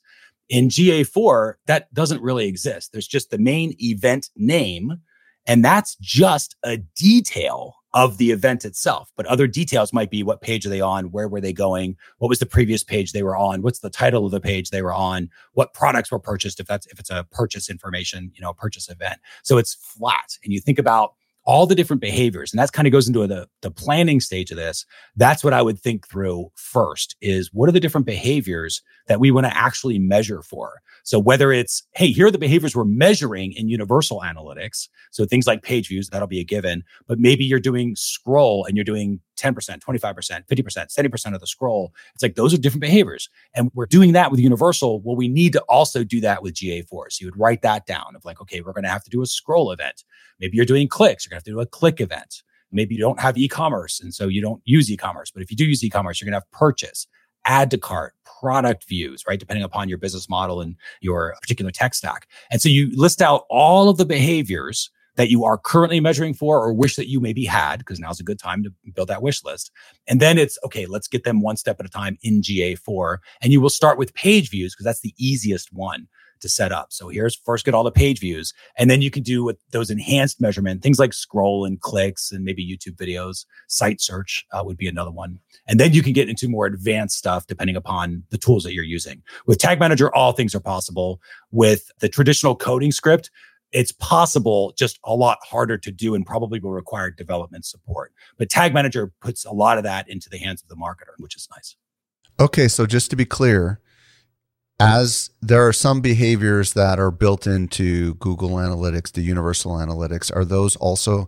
[0.50, 2.92] In GA4, that doesn't really exist.
[2.92, 5.02] There's just the main event name,
[5.46, 9.12] and that's just a detail of the event itself.
[9.16, 11.12] But other details might be what page are they on?
[11.12, 11.96] Where were they going?
[12.18, 13.62] What was the previous page they were on?
[13.62, 15.30] What's the title of the page they were on?
[15.54, 16.60] What products were purchased?
[16.60, 19.20] If that's if it's a purchase information, you know, a purchase event.
[19.44, 20.38] So it's flat.
[20.44, 21.14] And you think about
[21.46, 24.58] all the different behaviors and that kind of goes into the, the planning stage of
[24.58, 29.20] this that's what i would think through first is what are the different behaviors that
[29.20, 30.82] we want to actually measure for?
[31.04, 35.48] So whether it's hey here are the behaviors we're measuring in universal analytics so things
[35.48, 39.20] like page views that'll be a given but maybe you're doing scroll and you're doing
[39.38, 43.86] 10% 25% 50% 70% of the scroll it's like those are different behaviors and we're
[43.86, 47.28] doing that with universal well we need to also do that with ga4 so you
[47.28, 49.72] would write that down of like okay we're going to have to do a scroll
[49.72, 50.04] event
[50.40, 52.44] maybe you're doing clicks you're going to have to do a click event
[52.74, 54.02] Maybe you don't have e-commerce.
[54.02, 55.32] And so you don't use e-commerce.
[55.32, 57.08] But if you do use e-commerce, you're going to have purchase,
[57.46, 59.40] add to cart, product views, right?
[59.40, 62.28] Depending upon your business model and your particular tech stack.
[62.52, 66.60] And so you list out all of the behaviors that you are currently measuring for
[66.60, 69.44] or wish that you maybe had, because now's a good time to build that wish
[69.44, 69.72] list.
[70.08, 73.18] And then it's okay, let's get them one step at a time in GA4.
[73.42, 76.08] And you will start with page views because that's the easiest one
[76.44, 76.94] to set up.
[76.94, 79.90] So here's first get all the page views, and then you can do with those
[79.90, 83.46] enhanced measurement things like scroll and clicks and maybe YouTube videos.
[83.68, 87.18] Site search uh, would be another one, and then you can get into more advanced
[87.18, 89.24] stuff depending upon the tools that you're using.
[89.48, 91.20] With Tag Manager, all things are possible.
[91.52, 93.32] With the traditional coding script,
[93.74, 98.14] it's possible, just a lot harder to do and probably will require development support.
[98.38, 101.36] But Tag Manager puts a lot of that into the hands of the marketer, which
[101.36, 101.76] is nice.
[102.40, 103.80] Okay, so just to be clear,
[104.80, 110.46] as there are some behaviors that are built into Google Analytics, the Universal Analytics, are
[110.46, 111.28] those also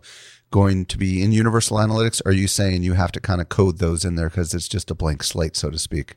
[0.50, 2.22] going to be in Universal Analytics?
[2.24, 4.90] Are you saying you have to kind of code those in there because it's just
[4.90, 6.16] a blank slate, so to speak?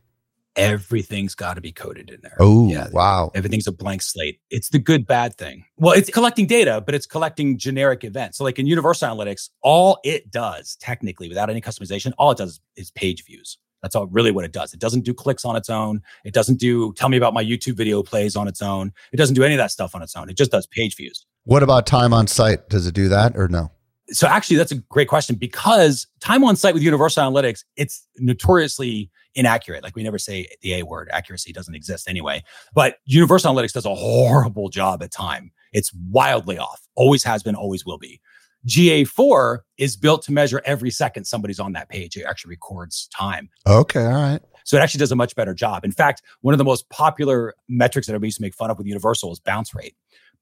[0.60, 2.36] Everything's got to be coded in there.
[2.40, 2.88] Oh, yeah.
[2.92, 3.32] wow.
[3.36, 4.40] Everything's a blank slate.
[4.50, 5.66] It's the good, bad thing.
[5.78, 8.38] Well, it's collecting data, but it's collecting generic events.
[8.38, 12.60] So, like in Universal Analytics, all it does technically without any customization, all it does
[12.76, 13.58] is page views.
[13.82, 14.74] That's all really what it does.
[14.74, 16.02] It doesn't do clicks on its own.
[16.26, 18.94] It doesn't do tell me about my YouTube video plays on its own.
[19.14, 20.30] It doesn't do any of that stuff on its own.
[20.30, 21.26] It just does page views.
[21.46, 22.70] What about time on site?
[22.70, 23.72] Does it do that or no?
[24.12, 29.12] So actually, that's a great question because time on site with Universal Analytics, it's notoriously
[29.36, 29.84] inaccurate.
[29.84, 31.10] Like we never say the A word.
[31.12, 32.44] Accuracy doesn't exist anyway.
[32.74, 35.52] But Universal Analytics does a horrible job at time.
[35.74, 36.82] It's wildly off.
[36.96, 38.20] Always has been, always will be.
[38.68, 42.18] GA4 is built to measure every second somebody's on that page.
[42.18, 43.50] It actually records time.
[43.66, 44.42] Okay, all right.
[44.66, 45.86] So it actually does a much better job.
[45.86, 48.78] In fact, one of the most popular metrics that everybody used to make fun of
[48.78, 49.96] with Universal is bounce rate.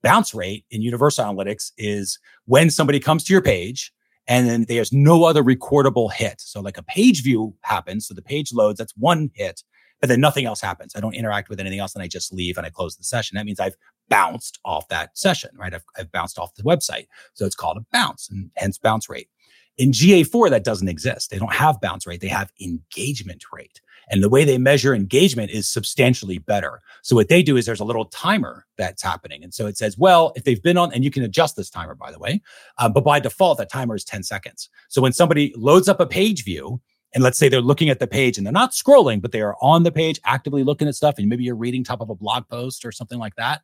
[0.04, 3.92] Bounce rate in Universal Analytics is when somebody comes to your page
[4.28, 6.42] and then there's no other recordable hit.
[6.42, 9.64] So like a page view happens, so the page loads, that's one hit,
[10.00, 10.94] but then nothing else happens.
[10.96, 13.36] I don't interact with anything else and I just leave and I close the session.
[13.36, 13.78] That means I've
[14.10, 15.74] bounced off that session, right?
[15.74, 17.08] I've, I've bounced off the website.
[17.34, 19.30] So it's called a bounce and hence bounce rate.
[19.78, 21.30] In GA4, that doesn't exist.
[21.30, 22.22] They don't have bounce rate.
[22.22, 23.80] They have engagement rate.
[24.10, 26.82] And the way they measure engagement is substantially better.
[27.04, 29.44] So what they do is there's a little timer that's happening.
[29.44, 31.94] And so it says, well, if they've been on, and you can adjust this timer,
[31.94, 32.42] by the way,
[32.78, 34.70] uh, but by default, that timer is 10 seconds.
[34.88, 36.82] So when somebody loads up a page view,
[37.13, 39.56] and let's say they're looking at the page and they're not scrolling, but they are
[39.62, 42.48] on the page actively looking at stuff, and maybe you're reading top of a blog
[42.48, 43.62] post or something like that.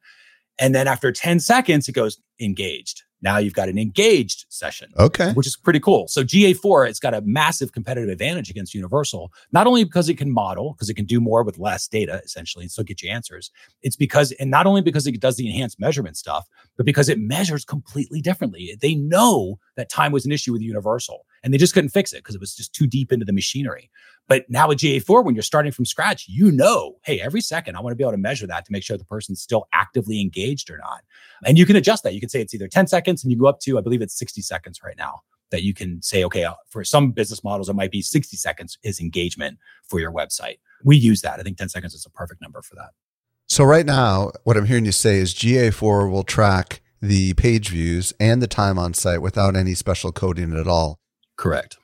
[0.60, 3.04] And then after 10 seconds, it goes engaged.
[3.23, 4.91] Now you've got an engaged session.
[4.99, 5.31] Okay.
[5.31, 6.07] Which is pretty cool.
[6.09, 10.31] So GA4, it's got a massive competitive advantage against Universal, not only because it can
[10.31, 13.49] model, because it can do more with less data essentially and still get you answers.
[13.81, 17.17] It's because, and not only because it does the enhanced measurement stuff, but because it
[17.17, 18.77] measures completely differently.
[18.79, 22.17] They know that time was an issue with Universal and they just couldn't fix it
[22.17, 23.89] because it was just too deep into the machinery.
[24.27, 27.81] But now with GA4, when you're starting from scratch, you know, hey, every second I
[27.81, 30.69] want to be able to measure that to make sure the person's still actively engaged
[30.69, 31.01] or not.
[31.45, 32.13] And you can adjust that.
[32.13, 34.17] You can say it's either 10 seconds and you go up to, I believe it's
[34.17, 37.75] 60 seconds right now that you can say, okay, uh, for some business models, it
[37.75, 40.57] might be 60 seconds is engagement for your website.
[40.83, 41.39] We use that.
[41.39, 42.89] I think 10 seconds is a perfect number for that.
[43.47, 48.13] So right now, what I'm hearing you say is GA4 will track the page views
[48.19, 50.99] and the time on site without any special coding at all.
[51.36, 51.77] Correct.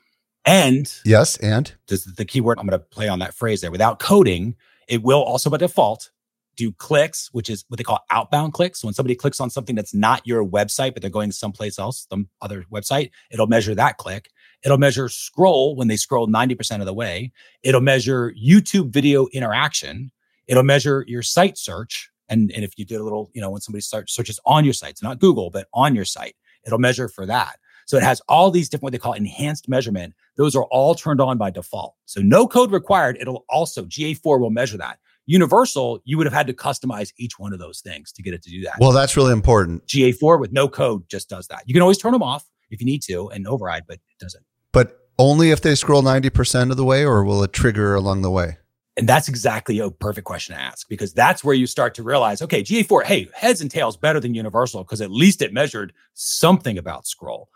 [0.44, 3.70] And yes, and this is the keyword I'm going to play on that phrase there.
[3.70, 4.56] Without coding,
[4.88, 6.10] it will also by default
[6.56, 8.80] do clicks, which is what they call outbound clicks.
[8.80, 12.06] So when somebody clicks on something that's not your website, but they're going someplace else,
[12.10, 14.30] some other website, it'll measure that click.
[14.62, 17.32] It'll measure scroll when they scroll 90% of the way.
[17.62, 20.10] It'll measure YouTube video interaction.
[20.48, 22.10] It'll measure your site search.
[22.28, 24.74] And, and if you did a little, you know, when somebody starts searches on your
[24.74, 27.58] site, it's not Google, but on your site, it'll measure for that.
[27.90, 30.14] So it has all these different what they call enhanced measurement.
[30.36, 31.96] Those are all turned on by default.
[32.04, 33.18] So no code required.
[33.20, 35.00] It'll also GA4 will measure that.
[35.26, 38.44] Universal, you would have had to customize each one of those things to get it
[38.44, 38.74] to do that.
[38.78, 39.84] Well, that's really important.
[39.88, 41.64] GA4 with no code just does that.
[41.66, 44.44] You can always turn them off if you need to and override, but it doesn't.
[44.70, 48.30] But only if they scroll 90% of the way, or will it trigger along the
[48.30, 48.58] way?
[48.98, 52.40] And that's exactly a perfect question to ask because that's where you start to realize,
[52.40, 56.78] okay, GA4, hey, heads and tails better than Universal because at least it measured something
[56.78, 57.48] about scroll.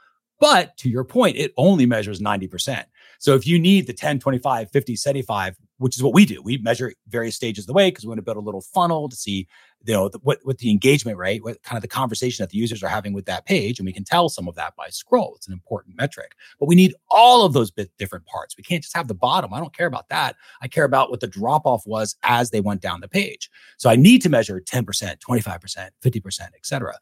[0.45, 2.85] But to your point, it only measures 90%.
[3.19, 6.59] So if you need the 10, 25, 50, 75, which is what we do, we
[6.59, 9.17] measure various stages of the way because we want to build a little funnel to
[9.17, 9.49] see,
[9.87, 12.59] you know, the, what, what the engagement rate, what kind of the conversation that the
[12.59, 13.79] users are having with that page.
[13.79, 15.33] And we can tell some of that by scroll.
[15.35, 18.55] It's an important metric, but we need all of those bit different parts.
[18.55, 19.55] We can't just have the bottom.
[19.55, 20.37] I don't care about that.
[20.61, 23.49] I care about what the drop off was as they went down the page.
[23.79, 24.85] So I need to measure 10%,
[25.21, 26.95] 25%, 50%, et cetera.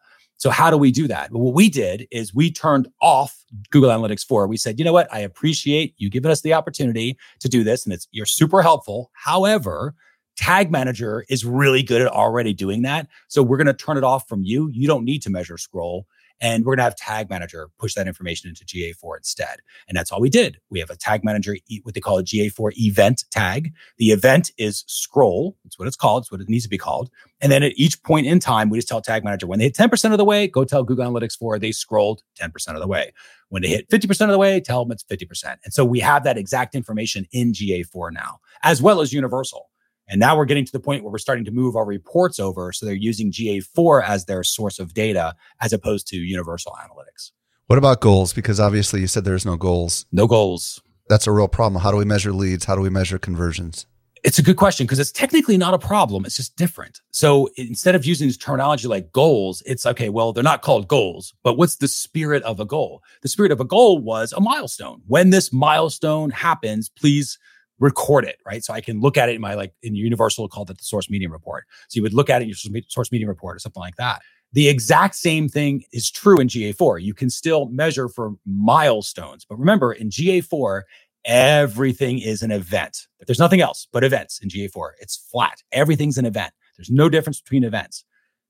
[0.43, 1.31] So how do we do that?
[1.31, 4.49] Well, what we did is we turned off Google Analytics 4.
[4.49, 5.07] We said, you know what?
[5.15, 9.13] I appreciate you giving us the opportunity to do this and it's you're super helpful.
[9.15, 9.95] However,
[10.37, 13.07] Tag Manager is really good at already doing that.
[13.29, 14.69] So we're going to turn it off from you.
[14.73, 16.09] You don't need to measure scroll.
[16.43, 19.61] And we're going to have Tag Manager push that information into GA4 instead.
[19.89, 20.59] And that's all we did.
[20.71, 23.73] We have a Tag Manager, what they call a GA4 event tag.
[23.97, 25.57] The event is scroll.
[25.65, 26.25] That's what it's called.
[26.25, 27.11] It's what it needs to be called.
[27.41, 29.77] And then at each point in time, we just tell Tag Manager when they hit
[29.77, 33.13] 10% of the way, go tell Google Analytics 4 they scrolled 10% of the way.
[33.49, 35.59] When they hit 50% of the way, tell them it's 50%.
[35.65, 39.69] And so we have that exact information in GA4 now, as well as Universal.
[40.09, 42.73] And now we're getting to the point where we're starting to move our reports over.
[42.73, 47.31] So they're using GA4 as their source of data as opposed to universal analytics.
[47.67, 48.33] What about goals?
[48.33, 50.05] Because obviously you said there's no goals.
[50.13, 50.83] No goals.
[51.09, 51.83] That's a real problem.
[51.83, 52.65] How do we measure leads?
[52.65, 53.87] How do we measure conversions?
[54.25, 56.25] It's a good question because it's technically not a problem.
[56.25, 57.01] It's just different.
[57.11, 61.35] So instead of using this terminology like goals, it's okay, well, they're not called goals,
[61.43, 63.03] but what's the spirit of a goal?
[63.23, 65.03] The spirit of a goal was a milestone.
[65.09, 67.37] When this milestone happens, please
[67.83, 68.65] record it, right?
[68.65, 71.11] So I can look at it in my like in Universal called it the source
[71.11, 71.65] medium report.
[71.89, 74.23] So you would look at it in your source medium report or something like that.
[74.53, 77.03] The exact same thing is true in GA4.
[77.03, 80.83] You can still measure for milestones, but remember in GA4,
[81.25, 83.09] everything is an event.
[83.27, 84.93] There's nothing else but events in GA4.
[85.01, 85.63] It's flat.
[85.73, 86.53] Everything's an event.
[86.77, 88.05] There's no difference between events.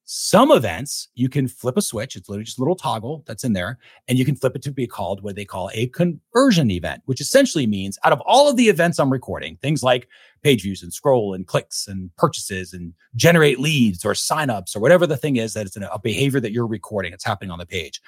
[0.05, 2.17] Some events you can flip a switch.
[2.17, 3.79] It's literally just a little toggle that's in there,
[4.09, 7.21] and you can flip it to be called what they call a conversion event, which
[7.21, 10.09] essentially means out of all of the events I'm recording, things like
[10.43, 15.07] page views and scroll and clicks and purchases and generate leads or signups or whatever
[15.07, 18.01] the thing is that it's a behavior that you're recording, it's happening on the page.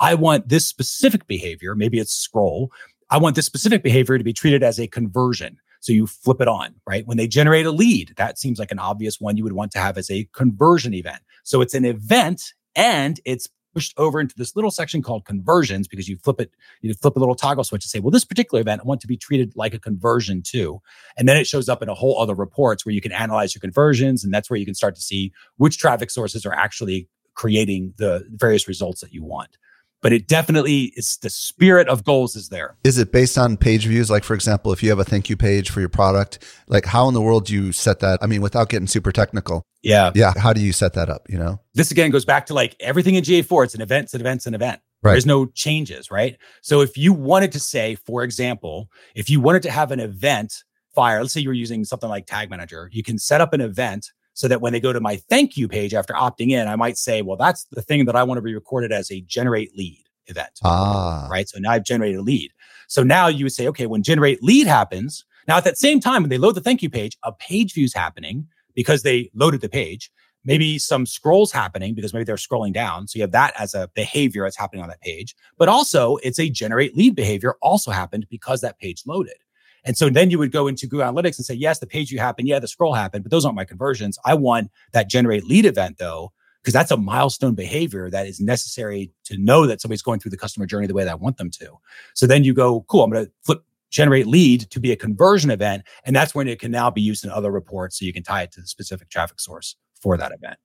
[0.00, 2.72] I want this specific behavior, maybe it's scroll.
[3.10, 5.58] I want this specific behavior to be treated as a conversion.
[5.80, 7.06] So you flip it on, right?
[7.06, 9.80] When they generate a lead, that seems like an obvious one you would want to
[9.80, 11.20] have as a conversion event.
[11.42, 16.08] So it's an event and it's pushed over into this little section called conversions because
[16.08, 16.50] you flip it,
[16.82, 19.06] you flip a little toggle switch and say, well, this particular event I want to
[19.06, 20.80] be treated like a conversion too.
[21.16, 23.60] And then it shows up in a whole other reports where you can analyze your
[23.60, 24.24] conversions.
[24.24, 28.26] And that's where you can start to see which traffic sources are actually creating the
[28.30, 29.56] various results that you want
[30.02, 32.76] but it definitely is the spirit of goals is there.
[32.84, 34.10] Is it based on page views?
[34.10, 37.08] Like, for example, if you have a thank you page for your product, like how
[37.08, 38.18] in the world do you set that?
[38.20, 39.62] I mean, without getting super technical.
[39.82, 40.10] Yeah.
[40.14, 40.32] Yeah.
[40.36, 41.22] How do you set that up?
[41.28, 43.64] You know, this again goes back to like everything in GA4.
[43.64, 44.80] It's an event, it's an event, it's an event.
[45.02, 45.12] Right.
[45.12, 46.36] There's no changes, right?
[46.60, 50.62] So if you wanted to say, for example, if you wanted to have an event
[50.94, 54.12] fire, let's say you're using something like Tag Manager, you can set up an event
[54.42, 56.98] so that when they go to my thank you page after opting in, I might
[56.98, 60.02] say, well, that's the thing that I want to be recorded as a generate lead
[60.26, 60.58] event.
[60.64, 61.28] Ah.
[61.30, 61.48] Right.
[61.48, 62.50] So now I've generated a lead.
[62.88, 66.24] So now you would say, okay, when generate lead happens, now at that same time,
[66.24, 69.60] when they load the thank you page, a page view is happening because they loaded
[69.60, 70.10] the page.
[70.44, 73.06] Maybe some scrolls happening because maybe they're scrolling down.
[73.06, 75.36] So you have that as a behavior that's happening on that page.
[75.56, 79.36] But also it's a generate lead behavior also happened because that page loaded.
[79.84, 82.18] And so then you would go into Google Analytics and say, yes, the page view
[82.18, 82.48] happened.
[82.48, 84.18] Yeah, the scroll happened, but those aren't my conversions.
[84.24, 89.10] I want that generate lead event though, because that's a milestone behavior that is necessary
[89.24, 91.50] to know that somebody's going through the customer journey the way that I want them
[91.50, 91.78] to.
[92.14, 95.50] So then you go, cool, I'm going to flip generate lead to be a conversion
[95.50, 95.82] event.
[96.04, 97.98] And that's when it can now be used in other reports.
[97.98, 100.56] So you can tie it to the specific traffic source for that event.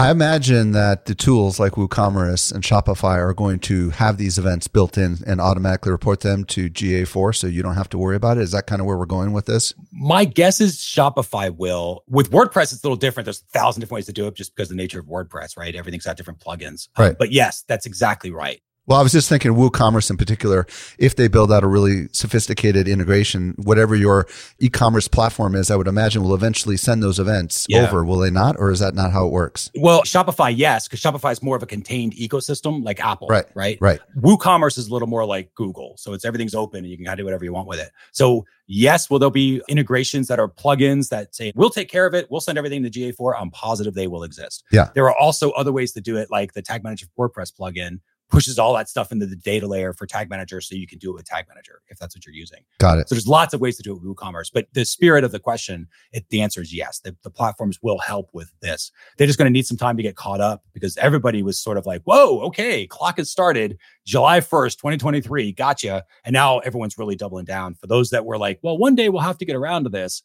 [0.00, 4.68] I imagine that the tools like WooCommerce and Shopify are going to have these events
[4.68, 8.36] built in and automatically report them to GA4 so you don't have to worry about
[8.36, 8.42] it.
[8.42, 9.74] Is that kind of where we're going with this?
[9.90, 12.04] My guess is Shopify will.
[12.06, 13.24] With WordPress, it's a little different.
[13.24, 15.56] There's a thousand different ways to do it just because of the nature of WordPress,
[15.56, 15.74] right?
[15.74, 16.88] Everything's got different plugins.
[16.96, 17.10] Right.
[17.10, 18.62] Um, but yes, that's exactly right.
[18.88, 20.66] Well, I was just thinking WooCommerce in particular,
[20.98, 24.26] if they build out a really sophisticated integration, whatever your
[24.60, 27.82] e-commerce platform is, I would imagine will eventually send those events Yeah.
[27.86, 28.56] over, will they not?
[28.58, 29.70] Or is that not how it works?
[29.78, 33.76] Well, Shopify, yes, because Shopify is more of a contained ecosystem like Apple, Right, Right.
[33.78, 34.00] Right.
[34.18, 35.94] WooCommerce is a little more like Google.
[35.98, 37.90] So it's everything's open and you can kind of do whatever you want with it.
[38.12, 42.14] So yes, will there be integrations that are plugins that say, we'll take care of
[42.14, 42.28] it.
[42.30, 43.34] We'll send everything to GA4.
[43.38, 44.64] I'm positive they will exist.
[44.72, 44.88] Yeah.
[44.94, 48.58] There are also other ways to do it, like the Tag Manager WordPress plugin pushes
[48.58, 50.60] all that stuff into the data layer for Tag Manager.
[50.60, 52.60] So you can do it with Tag Manager if that's what you're using.
[52.78, 53.08] Got it.
[53.08, 55.38] So there's lots of ways to do it with WooCommerce, but the spirit of the
[55.38, 57.00] question, it, the answer is yes.
[57.00, 58.90] The, the platforms will help with this.
[59.16, 61.78] They're just going to need some time to get caught up because everybody was sort
[61.78, 67.16] of like, "Whoa, okay, clock has started, July 1st, 2023, gotcha." And now everyone's really
[67.16, 67.74] doubling down.
[67.74, 70.22] For those that were like, "Well, one day we'll have to get around to this,"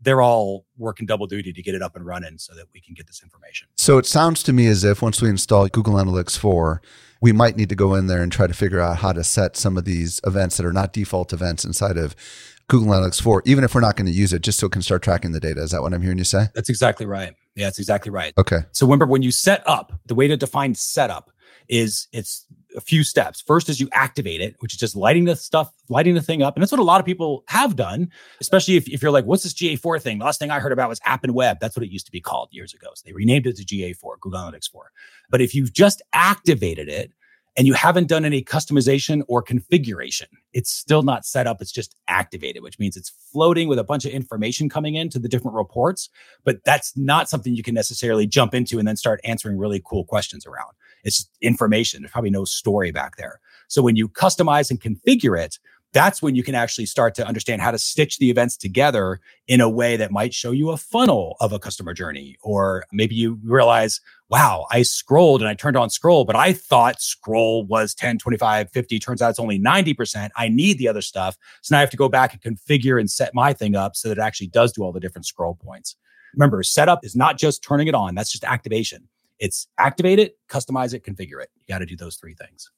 [0.00, 2.94] they're all working double duty to get it up and running so that we can
[2.94, 3.68] get this information.
[3.76, 6.82] So it sounds to me as if once we install Google Analytics 4,
[7.20, 9.56] we might need to go in there and try to figure out how to set
[9.56, 12.14] some of these events that are not default events inside of
[12.68, 14.82] Google Analytics 4, even if we're not going to use it, just so it can
[14.82, 15.62] start tracking the data.
[15.62, 16.46] Is that what I'm hearing you say?
[16.54, 17.32] That's exactly right.
[17.54, 18.34] Yeah, that's exactly right.
[18.36, 18.60] Okay.
[18.72, 21.30] So remember when you set up, the way to define setup
[21.68, 22.44] is it's
[22.76, 23.40] a few steps.
[23.40, 26.54] First is you activate it, which is just lighting the stuff, lighting the thing up.
[26.54, 28.10] And that's what a lot of people have done,
[28.40, 30.18] especially if, if you're like, what's this GA4 thing?
[30.18, 31.58] The last thing I heard about was app and web.
[31.60, 32.88] That's what it used to be called years ago.
[32.94, 34.90] So they renamed it to GA4, Google Analytics 4.
[35.30, 37.12] But if you've just activated it,
[37.56, 41.62] and you haven't done any customization or configuration, it's still not set up.
[41.62, 45.28] It's just activated, which means it's floating with a bunch of information coming into the
[45.28, 46.10] different reports.
[46.44, 50.04] But that's not something you can necessarily jump into and then start answering really cool
[50.04, 50.72] questions around.
[51.06, 52.02] It's information.
[52.02, 53.40] There's probably no story back there.
[53.68, 55.58] So when you customize and configure it,
[55.92, 59.62] that's when you can actually start to understand how to stitch the events together in
[59.62, 62.36] a way that might show you a funnel of a customer journey.
[62.42, 67.00] Or maybe you realize, wow, I scrolled and I turned on scroll, but I thought
[67.00, 68.98] scroll was 10, 25, 50.
[68.98, 70.28] Turns out it's only 90%.
[70.36, 71.38] I need the other stuff.
[71.62, 74.08] So now I have to go back and configure and set my thing up so
[74.08, 75.96] that it actually does do all the different scroll points.
[76.34, 78.14] Remember, setup is not just turning it on.
[78.14, 79.08] That's just activation.
[79.38, 81.50] It's activate it, customize it, configure it.
[81.56, 82.70] You got to do those three things.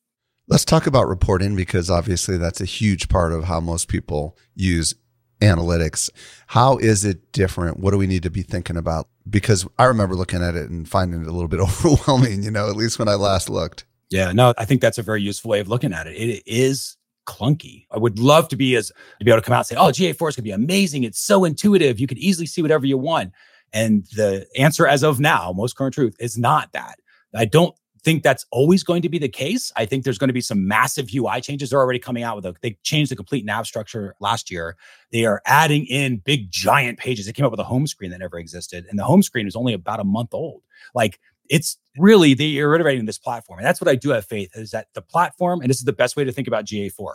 [0.48, 4.94] Let's talk about reporting because obviously that's a huge part of how most people use
[5.40, 6.11] analytics.
[6.48, 7.80] How is it different?
[7.80, 9.09] What do we need to be thinking about?
[9.28, 12.68] Because I remember looking at it and finding it a little bit overwhelming, you know,
[12.68, 13.84] at least when I last looked.
[14.11, 16.14] Yeah, no, I think that's a very useful way of looking at it.
[16.16, 16.96] It is
[17.26, 17.84] clunky.
[17.90, 18.88] I would love to be as
[19.18, 21.04] to be able to come out and say, "Oh, GA4 is going to be amazing.
[21.04, 22.00] It's so intuitive.
[22.00, 23.32] You can easily see whatever you want."
[23.72, 26.98] And the answer as of now, most current truth is not that.
[27.34, 29.72] I don't think that's always going to be the case.
[29.76, 31.70] I think there's going to be some massive UI changes.
[31.70, 34.76] They're already coming out with a, they changed the complete nav structure last year.
[35.12, 37.26] They are adding in big giant pages.
[37.26, 38.86] They came up with a home screen that never existed.
[38.88, 40.62] And the home screen is only about a month old.
[40.94, 41.18] Like
[41.50, 43.58] it's really they are iterating this platform.
[43.58, 45.92] And that's what I do have faith is that the platform, and this is the
[45.92, 47.14] best way to think about GA4.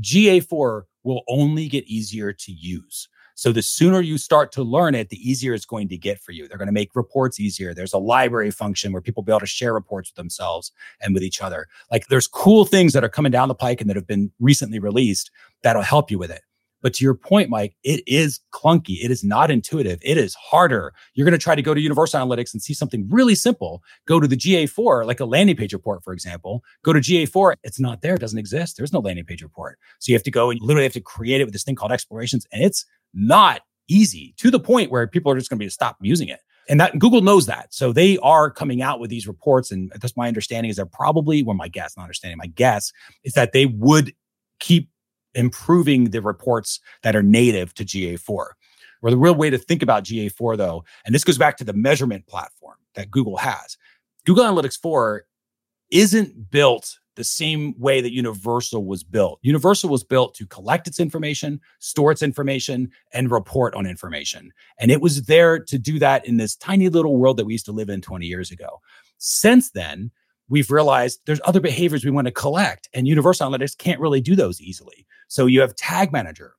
[0.00, 3.08] GA4 will only get easier to use.
[3.40, 6.32] So the sooner you start to learn it, the easier it's going to get for
[6.32, 6.46] you.
[6.46, 7.72] They're going to make reports easier.
[7.72, 11.22] There's a library function where people be able to share reports with themselves and with
[11.22, 11.66] each other.
[11.90, 14.78] Like there's cool things that are coming down the pike and that have been recently
[14.78, 15.30] released
[15.62, 16.42] that'll help you with it.
[16.82, 19.02] But to your point, Mike, it is clunky.
[19.02, 19.98] It is not intuitive.
[20.02, 20.92] It is harder.
[21.14, 23.82] You're going to try to go to Universal Analytics and see something really simple.
[24.06, 26.62] Go to the GA4, like a landing page report, for example.
[26.82, 27.54] Go to GA4.
[27.62, 28.14] It's not there.
[28.14, 28.76] It doesn't exist.
[28.76, 29.78] There's no landing page report.
[29.98, 31.92] So you have to go and literally have to create it with this thing called
[31.92, 32.46] explorations.
[32.52, 35.72] And it's not easy to the point where people are just going to be to
[35.72, 36.40] stop using it.
[36.68, 37.74] And that Google knows that.
[37.74, 39.72] So they are coming out with these reports.
[39.72, 42.92] And that's my understanding is they're probably, well, my guess, not understanding, my guess
[43.24, 44.14] is that they would
[44.60, 44.88] keep
[45.34, 48.46] improving the reports that are native to GA4.
[49.00, 51.72] Where the real way to think about GA4 though, and this goes back to the
[51.72, 53.76] measurement platform that Google has.
[54.26, 55.24] Google Analytics 4
[55.90, 59.40] isn't built the same way that Universal was built.
[59.42, 64.52] Universal was built to collect its information, store its information, and report on information.
[64.78, 67.66] And it was there to do that in this tiny little world that we used
[67.66, 68.80] to live in 20 years ago.
[69.18, 70.10] Since then,
[70.50, 74.36] we've realized there's other behaviors we want to collect, and Universal Analytics can't really do
[74.36, 75.06] those easily.
[75.28, 76.54] So you have Tag Manager.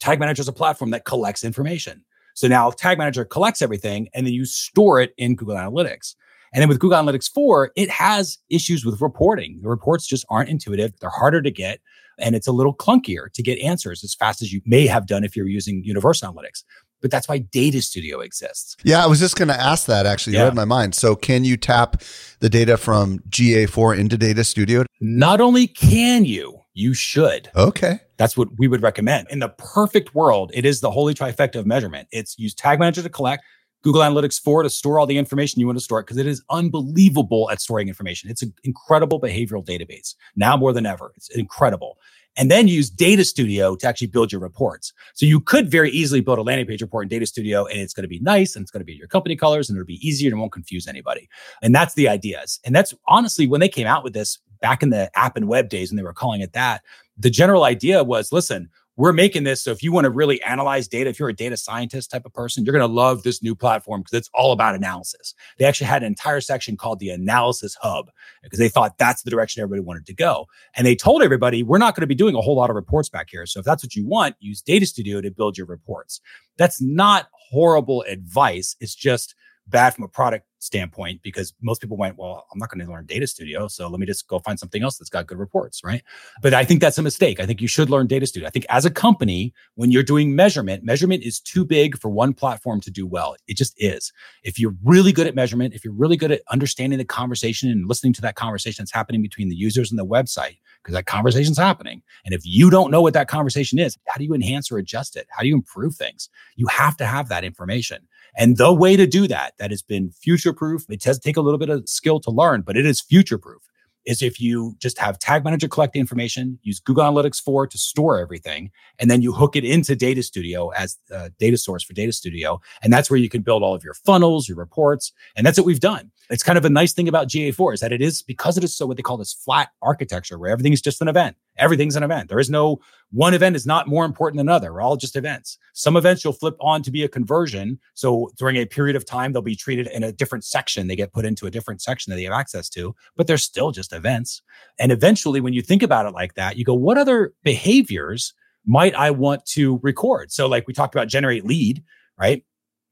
[0.00, 2.04] Tag Manager is a platform that collects information.
[2.34, 6.14] So now Tag Manager collects everything and then you store it in Google Analytics.
[6.52, 9.58] And then with Google Analytics 4, it has issues with reporting.
[9.62, 10.92] The reports just aren't intuitive.
[11.00, 11.80] They're harder to get
[12.18, 15.24] and it's a little clunkier to get answers as fast as you may have done
[15.24, 16.64] if you're using Universal Analytics.
[17.02, 18.76] But that's why Data Studio exists.
[18.82, 20.34] Yeah, I was just going to ask that actually.
[20.34, 20.44] You yeah.
[20.46, 20.94] read my mind.
[20.94, 22.02] So, can you tap
[22.40, 24.84] the data from GA4 into Data Studio?
[25.00, 27.50] Not only can you, you should.
[27.56, 28.00] Okay.
[28.16, 29.28] That's what we would recommend.
[29.30, 32.08] In the perfect world, it is the holy trifecta of measurement.
[32.12, 33.44] It's use Tag Manager to collect,
[33.82, 36.42] Google Analytics 4 to store all the information you want to store because it is
[36.50, 38.30] unbelievable at storing information.
[38.30, 41.12] It's an incredible behavioral database now more than ever.
[41.16, 41.98] It's incredible.
[42.36, 44.92] And then use Data Studio to actually build your reports.
[45.14, 47.94] So you could very easily build a landing page report in Data Studio and it's
[47.94, 50.06] going to be nice and it's going to be your company colors and it'll be
[50.06, 51.28] easier and won't confuse anybody.
[51.62, 52.60] And that's the ideas.
[52.64, 55.68] And that's honestly when they came out with this back in the app and web
[55.68, 56.82] days when they were calling it that,
[57.16, 60.88] the general idea was listen, we're making this so if you want to really analyze
[60.88, 63.54] data, if you're a data scientist type of person, you're going to love this new
[63.54, 65.34] platform because it's all about analysis.
[65.58, 68.10] They actually had an entire section called the Analysis Hub
[68.42, 70.46] because they thought that's the direction everybody wanted to go.
[70.74, 73.08] And they told everybody, we're not going to be doing a whole lot of reports
[73.08, 73.44] back here.
[73.46, 76.20] So if that's what you want, use Data Studio to build your reports.
[76.56, 78.76] That's not horrible advice.
[78.80, 79.34] It's just
[79.68, 83.06] bad from a product standpoint because most people went, well, I'm not going to learn
[83.06, 83.68] Data Studio.
[83.68, 86.02] So let me just go find something else that's got good reports, right?
[86.42, 87.40] But I think that's a mistake.
[87.40, 88.46] I think you should learn Data Studio.
[88.46, 92.32] I think as a company, when you're doing measurement, measurement is too big for one
[92.32, 93.36] platform to do well.
[93.46, 94.12] It just is.
[94.42, 97.88] If you're really good at measurement, if you're really good at understanding the conversation and
[97.88, 101.58] listening to that conversation that's happening between the users and the website, because that conversation's
[101.58, 102.02] happening.
[102.24, 105.16] And if you don't know what that conversation is, how do you enhance or adjust
[105.16, 105.26] it?
[105.30, 106.28] How do you improve things?
[106.54, 108.06] You have to have that information.
[108.36, 111.40] And the way to do that, that has been future proof, it does take a
[111.40, 113.62] little bit of skill to learn, but it is future proof
[114.06, 117.76] is if you just have Tag Manager collect the information, use Google Analytics 4 to
[117.78, 121.92] store everything, and then you hook it into Data Studio as a data source for
[121.92, 122.60] Data Studio.
[122.82, 125.12] And that's where you can build all of your funnels, your reports.
[125.34, 126.12] And that's what we've done.
[126.30, 128.76] It's kind of a nice thing about GA4 is that it is because it is
[128.76, 131.36] so what they call this flat architecture where everything is just an event.
[131.58, 132.28] Everything's an event.
[132.28, 132.80] There is no
[133.12, 134.72] one event is not more important than another.
[134.72, 135.58] We're all just events.
[135.72, 137.78] Some events you'll flip on to be a conversion.
[137.94, 140.86] So during a period of time, they'll be treated in a different section.
[140.86, 143.70] They get put into a different section that they have access to, but they're still
[143.70, 144.42] just events.
[144.78, 148.34] And eventually, when you think about it like that, you go, what other behaviors
[148.64, 150.32] might I want to record?
[150.32, 151.82] So, like we talked about generate lead,
[152.18, 152.44] right?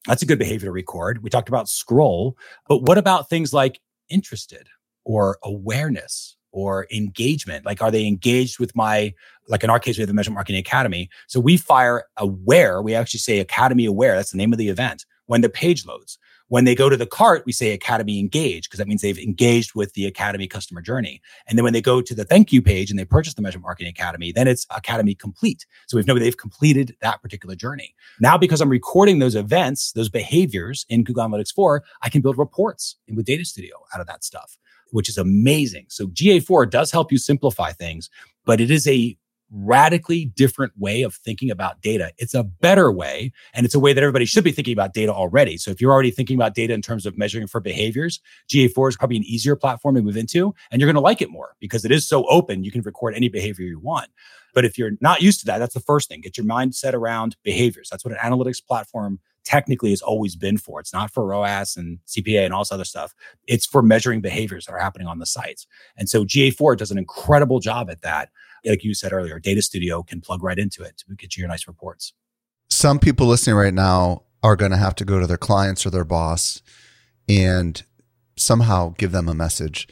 [0.06, 1.22] That's a good behavior to record.
[1.22, 2.36] We talked about scroll,
[2.68, 4.68] but what about things like interested
[5.04, 7.66] or awareness or engagement?
[7.66, 9.12] Like, are they engaged with my,
[9.48, 11.10] like in our case, we have the Measurement Marketing Academy.
[11.26, 12.80] So we fire aware.
[12.80, 14.14] We actually say Academy aware.
[14.14, 16.16] That's the name of the event when the page loads.
[16.48, 19.74] When they go to the cart, we say Academy engaged because that means they've engaged
[19.74, 21.20] with the Academy customer journey.
[21.48, 23.64] And then when they go to the thank you page and they purchase the Measurement
[23.64, 25.66] Marketing Academy, then it's Academy complete.
[25.88, 27.94] So we know they've completed that particular journey.
[28.20, 32.38] Now, because I'm recording those events, those behaviors in Google Analytics 4, I can build
[32.38, 34.56] reports with Data Studio out of that stuff
[34.94, 35.86] which is amazing.
[35.88, 38.08] So GA4 does help you simplify things,
[38.44, 39.16] but it is a
[39.50, 42.12] radically different way of thinking about data.
[42.16, 45.12] It's a better way, and it's a way that everybody should be thinking about data
[45.12, 45.56] already.
[45.56, 48.96] So if you're already thinking about data in terms of measuring for behaviors, GA4 is
[48.96, 51.84] probably an easier platform to move into, and you're going to like it more because
[51.84, 52.62] it is so open.
[52.62, 54.10] You can record any behavior you want.
[54.54, 56.20] But if you're not used to that, that's the first thing.
[56.20, 57.88] Get your mindset around behaviors.
[57.90, 60.80] That's what an analytics platform technically has always been for.
[60.80, 63.14] It's not for ROAS and CPA and all this other stuff.
[63.46, 65.66] It's for measuring behaviors that are happening on the sites.
[65.96, 68.30] And so GA4 does an incredible job at that.
[68.64, 71.48] Like you said earlier, Data Studio can plug right into it to get you your
[71.48, 72.14] nice reports.
[72.70, 75.90] Some people listening right now are going to have to go to their clients or
[75.90, 76.62] their boss
[77.28, 77.82] and
[78.36, 79.86] somehow give them a message.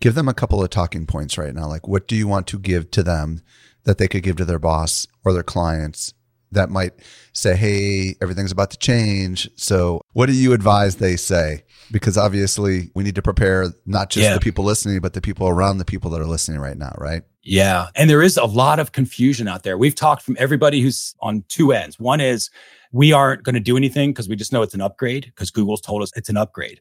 [0.00, 1.66] Give them a couple of talking points right now.
[1.66, 3.42] Like, what do you want to give to them
[3.84, 6.14] that they could give to their boss or their clients
[6.52, 6.92] that might
[7.32, 9.50] say, Hey, everything's about to change.
[9.56, 11.64] So what do you advise they say?
[11.90, 14.34] Because obviously we need to prepare not just yeah.
[14.34, 17.22] the people listening, but the people around the people that are listening right now, right?
[17.42, 17.88] Yeah.
[17.96, 19.76] And there is a lot of confusion out there.
[19.76, 21.98] We've talked from everybody who's on two ends.
[21.98, 22.50] One is
[22.92, 25.80] we aren't going to do anything because we just know it's an upgrade because Google's
[25.80, 26.80] told us it's an upgrade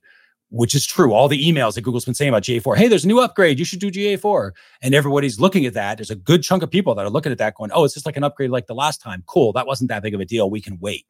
[0.51, 1.13] which is true.
[1.13, 3.57] All the emails that Google's been saying about GA4, hey, there's a new upgrade.
[3.57, 4.51] You should do GA4.
[4.81, 5.97] And everybody's looking at that.
[5.97, 8.05] There's a good chunk of people that are looking at that going, oh, it's just
[8.05, 9.23] like an upgrade like the last time.
[9.27, 9.53] Cool.
[9.53, 10.49] That wasn't that big of a deal.
[10.49, 11.05] We can wait.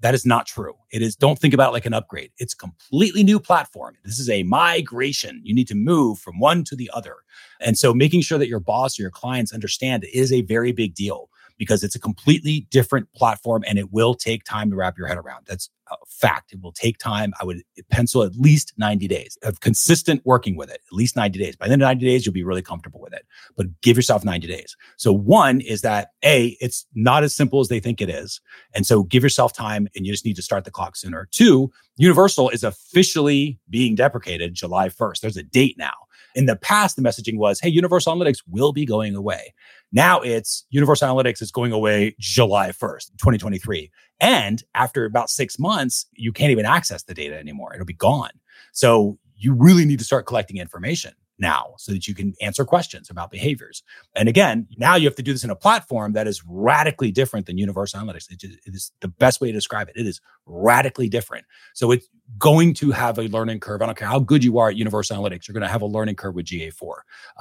[0.00, 0.74] That is not true.
[0.90, 2.30] It is, don't think about it like an upgrade.
[2.36, 3.96] It's completely new platform.
[4.04, 5.40] This is a migration.
[5.42, 7.16] You need to move from one to the other.
[7.62, 10.72] And so making sure that your boss or your clients understand it is a very
[10.72, 14.98] big deal because it's a completely different platform and it will take time to wrap
[14.98, 15.46] your head around.
[15.46, 15.70] That's
[16.08, 16.52] fact.
[16.52, 17.32] It will take time.
[17.40, 21.38] I would pencil at least 90 days of consistent working with it, at least 90
[21.38, 21.56] days.
[21.56, 23.26] By the end of 90 days, you'll be really comfortable with it,
[23.56, 24.76] but give yourself 90 days.
[24.96, 28.40] So one is that A, it's not as simple as they think it is.
[28.74, 31.28] And so give yourself time and you just need to start the clock sooner.
[31.30, 35.20] Two, Universal is officially being deprecated July 1st.
[35.20, 35.94] There's a date now.
[36.34, 39.54] In the past, the messaging was, hey, Universal Analytics will be going away.
[39.92, 43.90] Now it's Universal Analytics is going away July 1st, 2023.
[44.20, 47.72] And after about six months, you can't even access the data anymore.
[47.72, 48.32] It'll be gone.
[48.72, 53.10] So you really need to start collecting information now so that you can answer questions
[53.10, 53.82] about behaviors.
[54.14, 57.46] And again, now you have to do this in a platform that is radically different
[57.46, 58.30] than Universal Analytics.
[58.30, 59.96] It is the best way to describe it.
[59.96, 61.44] It is radically different.
[61.74, 62.08] So it's
[62.38, 63.82] going to have a learning curve.
[63.82, 65.86] I don't care how good you are at Universal Analytics, you're going to have a
[65.86, 66.94] learning curve with GA4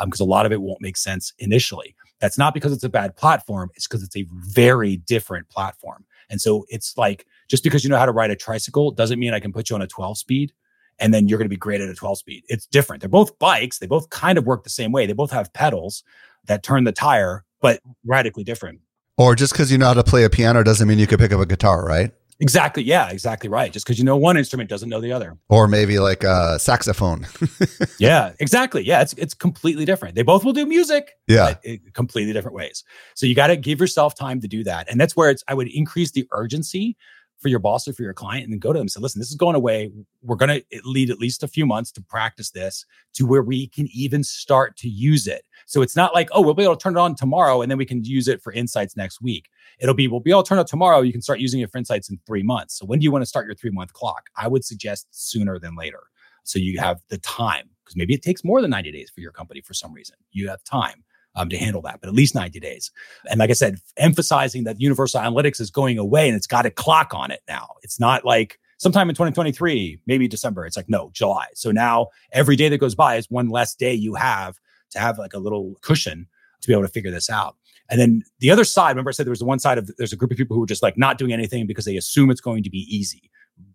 [0.05, 1.95] because um, a lot of it won't make sense initially.
[2.19, 6.05] That's not because it's a bad platform, it's because it's a very different platform.
[6.29, 9.33] And so it's like just because you know how to ride a tricycle doesn't mean
[9.33, 10.53] I can put you on a 12 speed
[10.99, 12.43] and then you're going to be great at a 12 speed.
[12.47, 13.01] It's different.
[13.01, 13.79] They're both bikes.
[13.79, 15.05] They both kind of work the same way.
[15.05, 16.03] They both have pedals
[16.45, 18.79] that turn the tire, but radically different.
[19.17, 21.31] Or just because you know how to play a piano doesn't mean you can pick
[21.31, 22.11] up a guitar, right?
[22.41, 22.83] Exactly.
[22.83, 23.71] Yeah, exactly right.
[23.71, 25.37] Just because you know one instrument doesn't know the other.
[25.47, 27.25] Or maybe like a saxophone.
[27.99, 28.83] yeah, exactly.
[28.83, 30.15] Yeah, it's it's completely different.
[30.15, 31.13] They both will do music.
[31.27, 31.55] Yeah,
[31.93, 32.83] completely different ways.
[33.13, 35.45] So you got to give yourself time to do that, and that's where it's.
[35.47, 36.97] I would increase the urgency
[37.45, 39.19] for your boss or for your client and then go to them and say, listen,
[39.19, 39.91] this is going away.
[40.23, 43.67] We're going to lead at least a few months to practice this to where we
[43.67, 45.43] can even start to use it.
[45.67, 47.77] So it's not like, oh, we'll be able to turn it on tomorrow and then
[47.77, 49.47] we can use it for insights next week.
[49.77, 51.01] It'll be, we'll be able to turn it tomorrow.
[51.01, 52.79] You can start using it for insights in three months.
[52.79, 54.23] So when do you want to start your three month clock?
[54.35, 56.01] I would suggest sooner than later.
[56.45, 59.31] So you have the time because maybe it takes more than 90 days for your
[59.31, 60.15] company for some reason.
[60.31, 61.03] You have time
[61.35, 62.91] um, to handle that, but at least 90 days.
[63.29, 66.71] And like I said, emphasizing that Universal Analytics is going away and it's got a
[66.71, 67.69] clock on it now.
[67.83, 70.65] It's not like sometime in 2023, maybe December.
[70.65, 71.47] It's like, no, July.
[71.53, 74.59] So now every day that goes by is one less day you have
[74.91, 76.27] to have like a little cushion
[76.61, 77.55] to be able to figure this out.
[77.89, 80.15] And then the other side, remember I said there was one side of there's a
[80.15, 82.63] group of people who are just like not doing anything because they assume it's going
[82.63, 83.29] to be easy.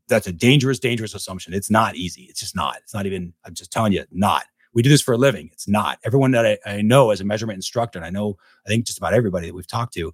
[0.09, 1.55] That's a dangerous, dangerous assumption.
[1.55, 2.23] It's not easy.
[2.23, 2.79] It's just not.
[2.83, 4.45] It's not even, I'm just telling you, not.
[4.73, 5.51] We do this for a living.
[5.53, 5.99] It's not.
[6.05, 8.99] Everyone that I, I know as a measurement instructor, and I know, I think just
[8.99, 10.13] about everybody that we've talked to,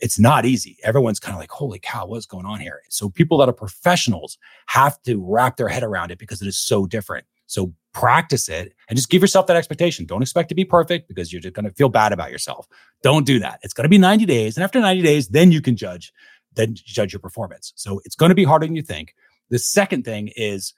[0.00, 0.76] it's not easy.
[0.82, 2.82] Everyone's kind of like, holy cow, what's going on here?
[2.88, 6.58] So people that are professionals have to wrap their head around it because it is
[6.58, 7.26] so different.
[7.46, 10.04] So practice it and just give yourself that expectation.
[10.04, 12.68] Don't expect to be perfect because you're just going to feel bad about yourself.
[13.02, 13.60] Don't do that.
[13.62, 14.56] It's going to be 90 days.
[14.56, 16.12] And after 90 days, then you can judge,
[16.54, 17.72] then judge your performance.
[17.76, 19.14] So it's going to be harder than you think.
[19.48, 20.74] The second thing is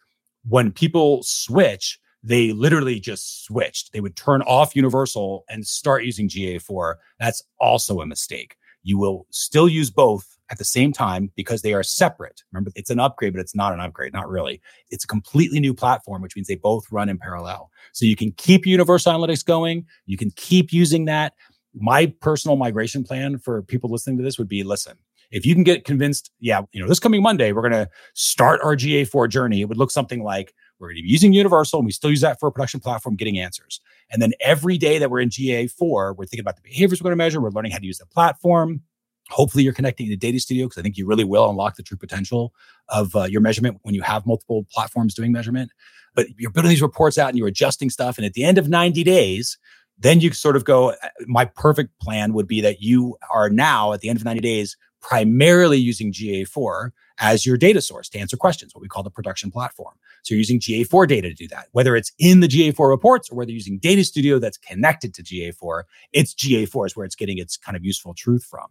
[0.48, 3.92] when people switch, they literally just switched.
[3.92, 6.96] They would turn off Universal and start using GA4.
[7.18, 8.56] That's also a mistake.
[8.82, 12.42] You will still use both at the same time because they are separate.
[12.52, 14.60] Remember, it's an upgrade, but it's not an upgrade, not really.
[14.90, 17.70] It's a completely new platform, which means they both run in parallel.
[17.92, 19.86] So you can keep Universal Analytics going.
[20.06, 21.34] You can keep using that.
[21.74, 24.96] My personal migration plan for people listening to this would be listen,
[25.30, 28.60] if you can get convinced, yeah, you know, this coming Monday, we're going to start
[28.64, 29.60] our GA4 journey.
[29.60, 32.22] It would look something like we're going to be using Universal and we still use
[32.22, 33.80] that for a production platform, getting answers.
[34.10, 37.12] And then every day that we're in GA4, we're thinking about the behaviors we're going
[37.12, 37.40] to measure.
[37.40, 38.82] We're learning how to use the platform.
[39.28, 41.96] Hopefully, you're connecting to Data Studio because I think you really will unlock the true
[41.96, 42.52] potential
[42.88, 45.70] of uh, your measurement when you have multiple platforms doing measurement.
[46.14, 48.18] But you're building these reports out and you're adjusting stuff.
[48.18, 49.56] And at the end of 90 days,
[50.00, 53.92] then you sort of go, uh, my perfect plan would be that you are now
[53.92, 56.90] at the end of 90 days primarily using GA4
[57.20, 59.94] as your data source to answer questions, what we call the production platform.
[60.22, 61.68] So you're using GA4 data to do that.
[61.72, 65.22] Whether it's in the GA4 reports or whether you're using Data Studio that's connected to
[65.22, 68.66] GA4, it's GA4 is where it's getting its kind of useful truth from.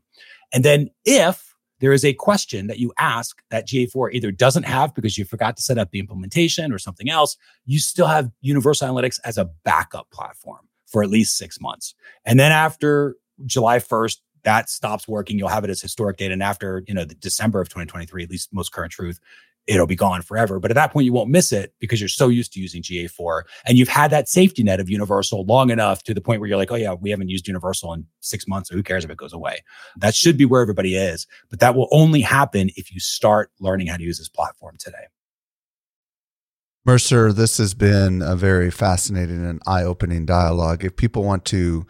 [0.51, 4.93] And then if there is a question that you ask that GA4 either doesn't have
[4.93, 8.89] because you forgot to set up the implementation or something else, you still have Universal
[8.89, 11.93] Analytics as a backup platform for at least six months.
[12.25, 15.37] And then after July 1st, that stops working.
[15.37, 16.33] You'll have it as historic data.
[16.33, 19.19] And after, you know, the December of 2023, at least most current truth,
[19.67, 20.59] it'll be gone forever.
[20.59, 23.43] But at that point, you won't miss it because you're so used to using GA4
[23.65, 26.57] and you've had that safety net of Universal long enough to the point where you're
[26.57, 28.69] like, oh yeah, we haven't used Universal in six months.
[28.69, 29.59] So who cares if it goes away?
[29.97, 31.27] That should be where everybody is.
[31.49, 35.05] But that will only happen if you start learning how to use this platform today.
[36.85, 40.83] Mercer, this has been a very fascinating and eye opening dialogue.
[40.83, 41.85] If people want to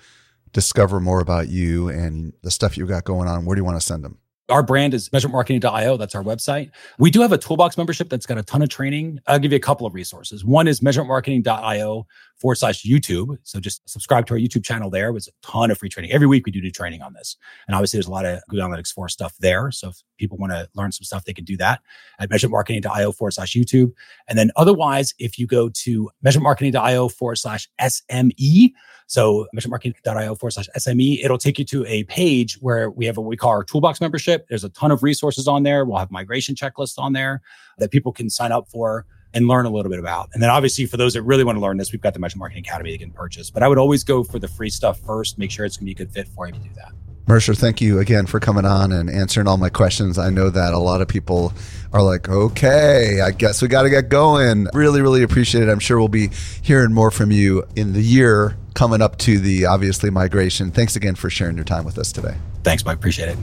[0.54, 3.80] discover more about you and the stuff you've got going on, where do you want
[3.80, 4.18] to send them?
[4.50, 5.98] Our brand is measurementmarketing.io.
[5.98, 6.72] That's our website.
[6.98, 9.20] We do have a toolbox membership that's got a ton of training.
[9.28, 10.44] I'll give you a couple of resources.
[10.44, 12.08] One is measurementmarketing.io
[12.40, 13.38] forward slash YouTube.
[13.44, 15.16] So just subscribe to our YouTube channel there.
[15.16, 16.12] It's a ton of free training.
[16.12, 17.38] Every week we do new training on this.
[17.68, 19.72] And obviously there's a lot of Google Analytics 4 stuff there.
[19.72, 21.82] So if people want to learn some stuff, they can do that
[22.20, 23.92] at measurementmarketing.io forward slash YouTube.
[24.28, 28.74] And then otherwise, if you go to measurementmarketing.io forward slash SME,
[29.08, 33.26] so measurementmarketing.io forward slash SME, it'll take you to a page where we have what
[33.26, 34.48] we call our toolbox membership.
[34.48, 35.84] There's a ton of resources on there.
[35.84, 37.42] We'll have migration checklists on there
[37.80, 40.30] that people can sign up for and learn a little bit about.
[40.34, 42.40] And then obviously for those that really want to learn this, we've got the Measurement
[42.40, 43.50] Marketing Academy they can purchase.
[43.50, 45.96] But I would always go for the free stuff first, make sure it's going to
[45.96, 46.92] be a good fit for you to do that.
[47.28, 50.18] Mercer, thank you again for coming on and answering all my questions.
[50.18, 51.54] I know that a lot of people
[51.94, 54.68] are like, okay, I guess we got to get going.
[54.74, 55.70] Really, really appreciate it.
[55.70, 56.30] I'm sure we'll be
[56.64, 60.72] hearing more from you in the year coming up to the obviously migration.
[60.72, 62.36] Thanks again for sharing your time with us today.
[62.64, 62.98] Thanks, Mike.
[62.98, 63.38] Appreciate it.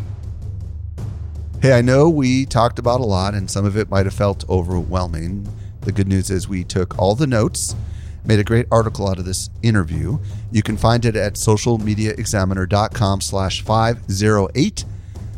[1.63, 4.49] Hey, I know we talked about a lot and some of it might have felt
[4.49, 5.49] overwhelming.
[5.87, 7.77] The good news is we took all the notes,
[8.25, 10.19] made a great article out of this interview.
[10.51, 14.85] You can find it at socialmediaexaminer.com slash 508.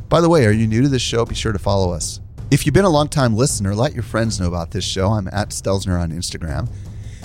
[0.09, 1.27] By the way, are you new to this show?
[1.27, 2.21] Be sure to follow us.
[2.51, 5.11] If you've been a long-time listener, let your friends know about this show.
[5.11, 6.71] I'm at Stelzner on Instagram.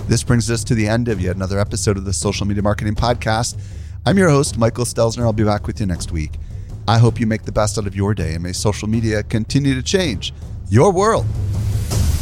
[0.06, 2.94] This brings us to the end of yet another episode of the Social Media Marketing
[2.94, 3.58] Podcast.
[4.04, 5.22] I'm your host, Michael Stelzner.
[5.22, 6.32] I'll be back with you next week.
[6.86, 9.74] I hope you make the best out of your day and may social media continue
[9.74, 10.34] to change
[10.68, 11.24] your world.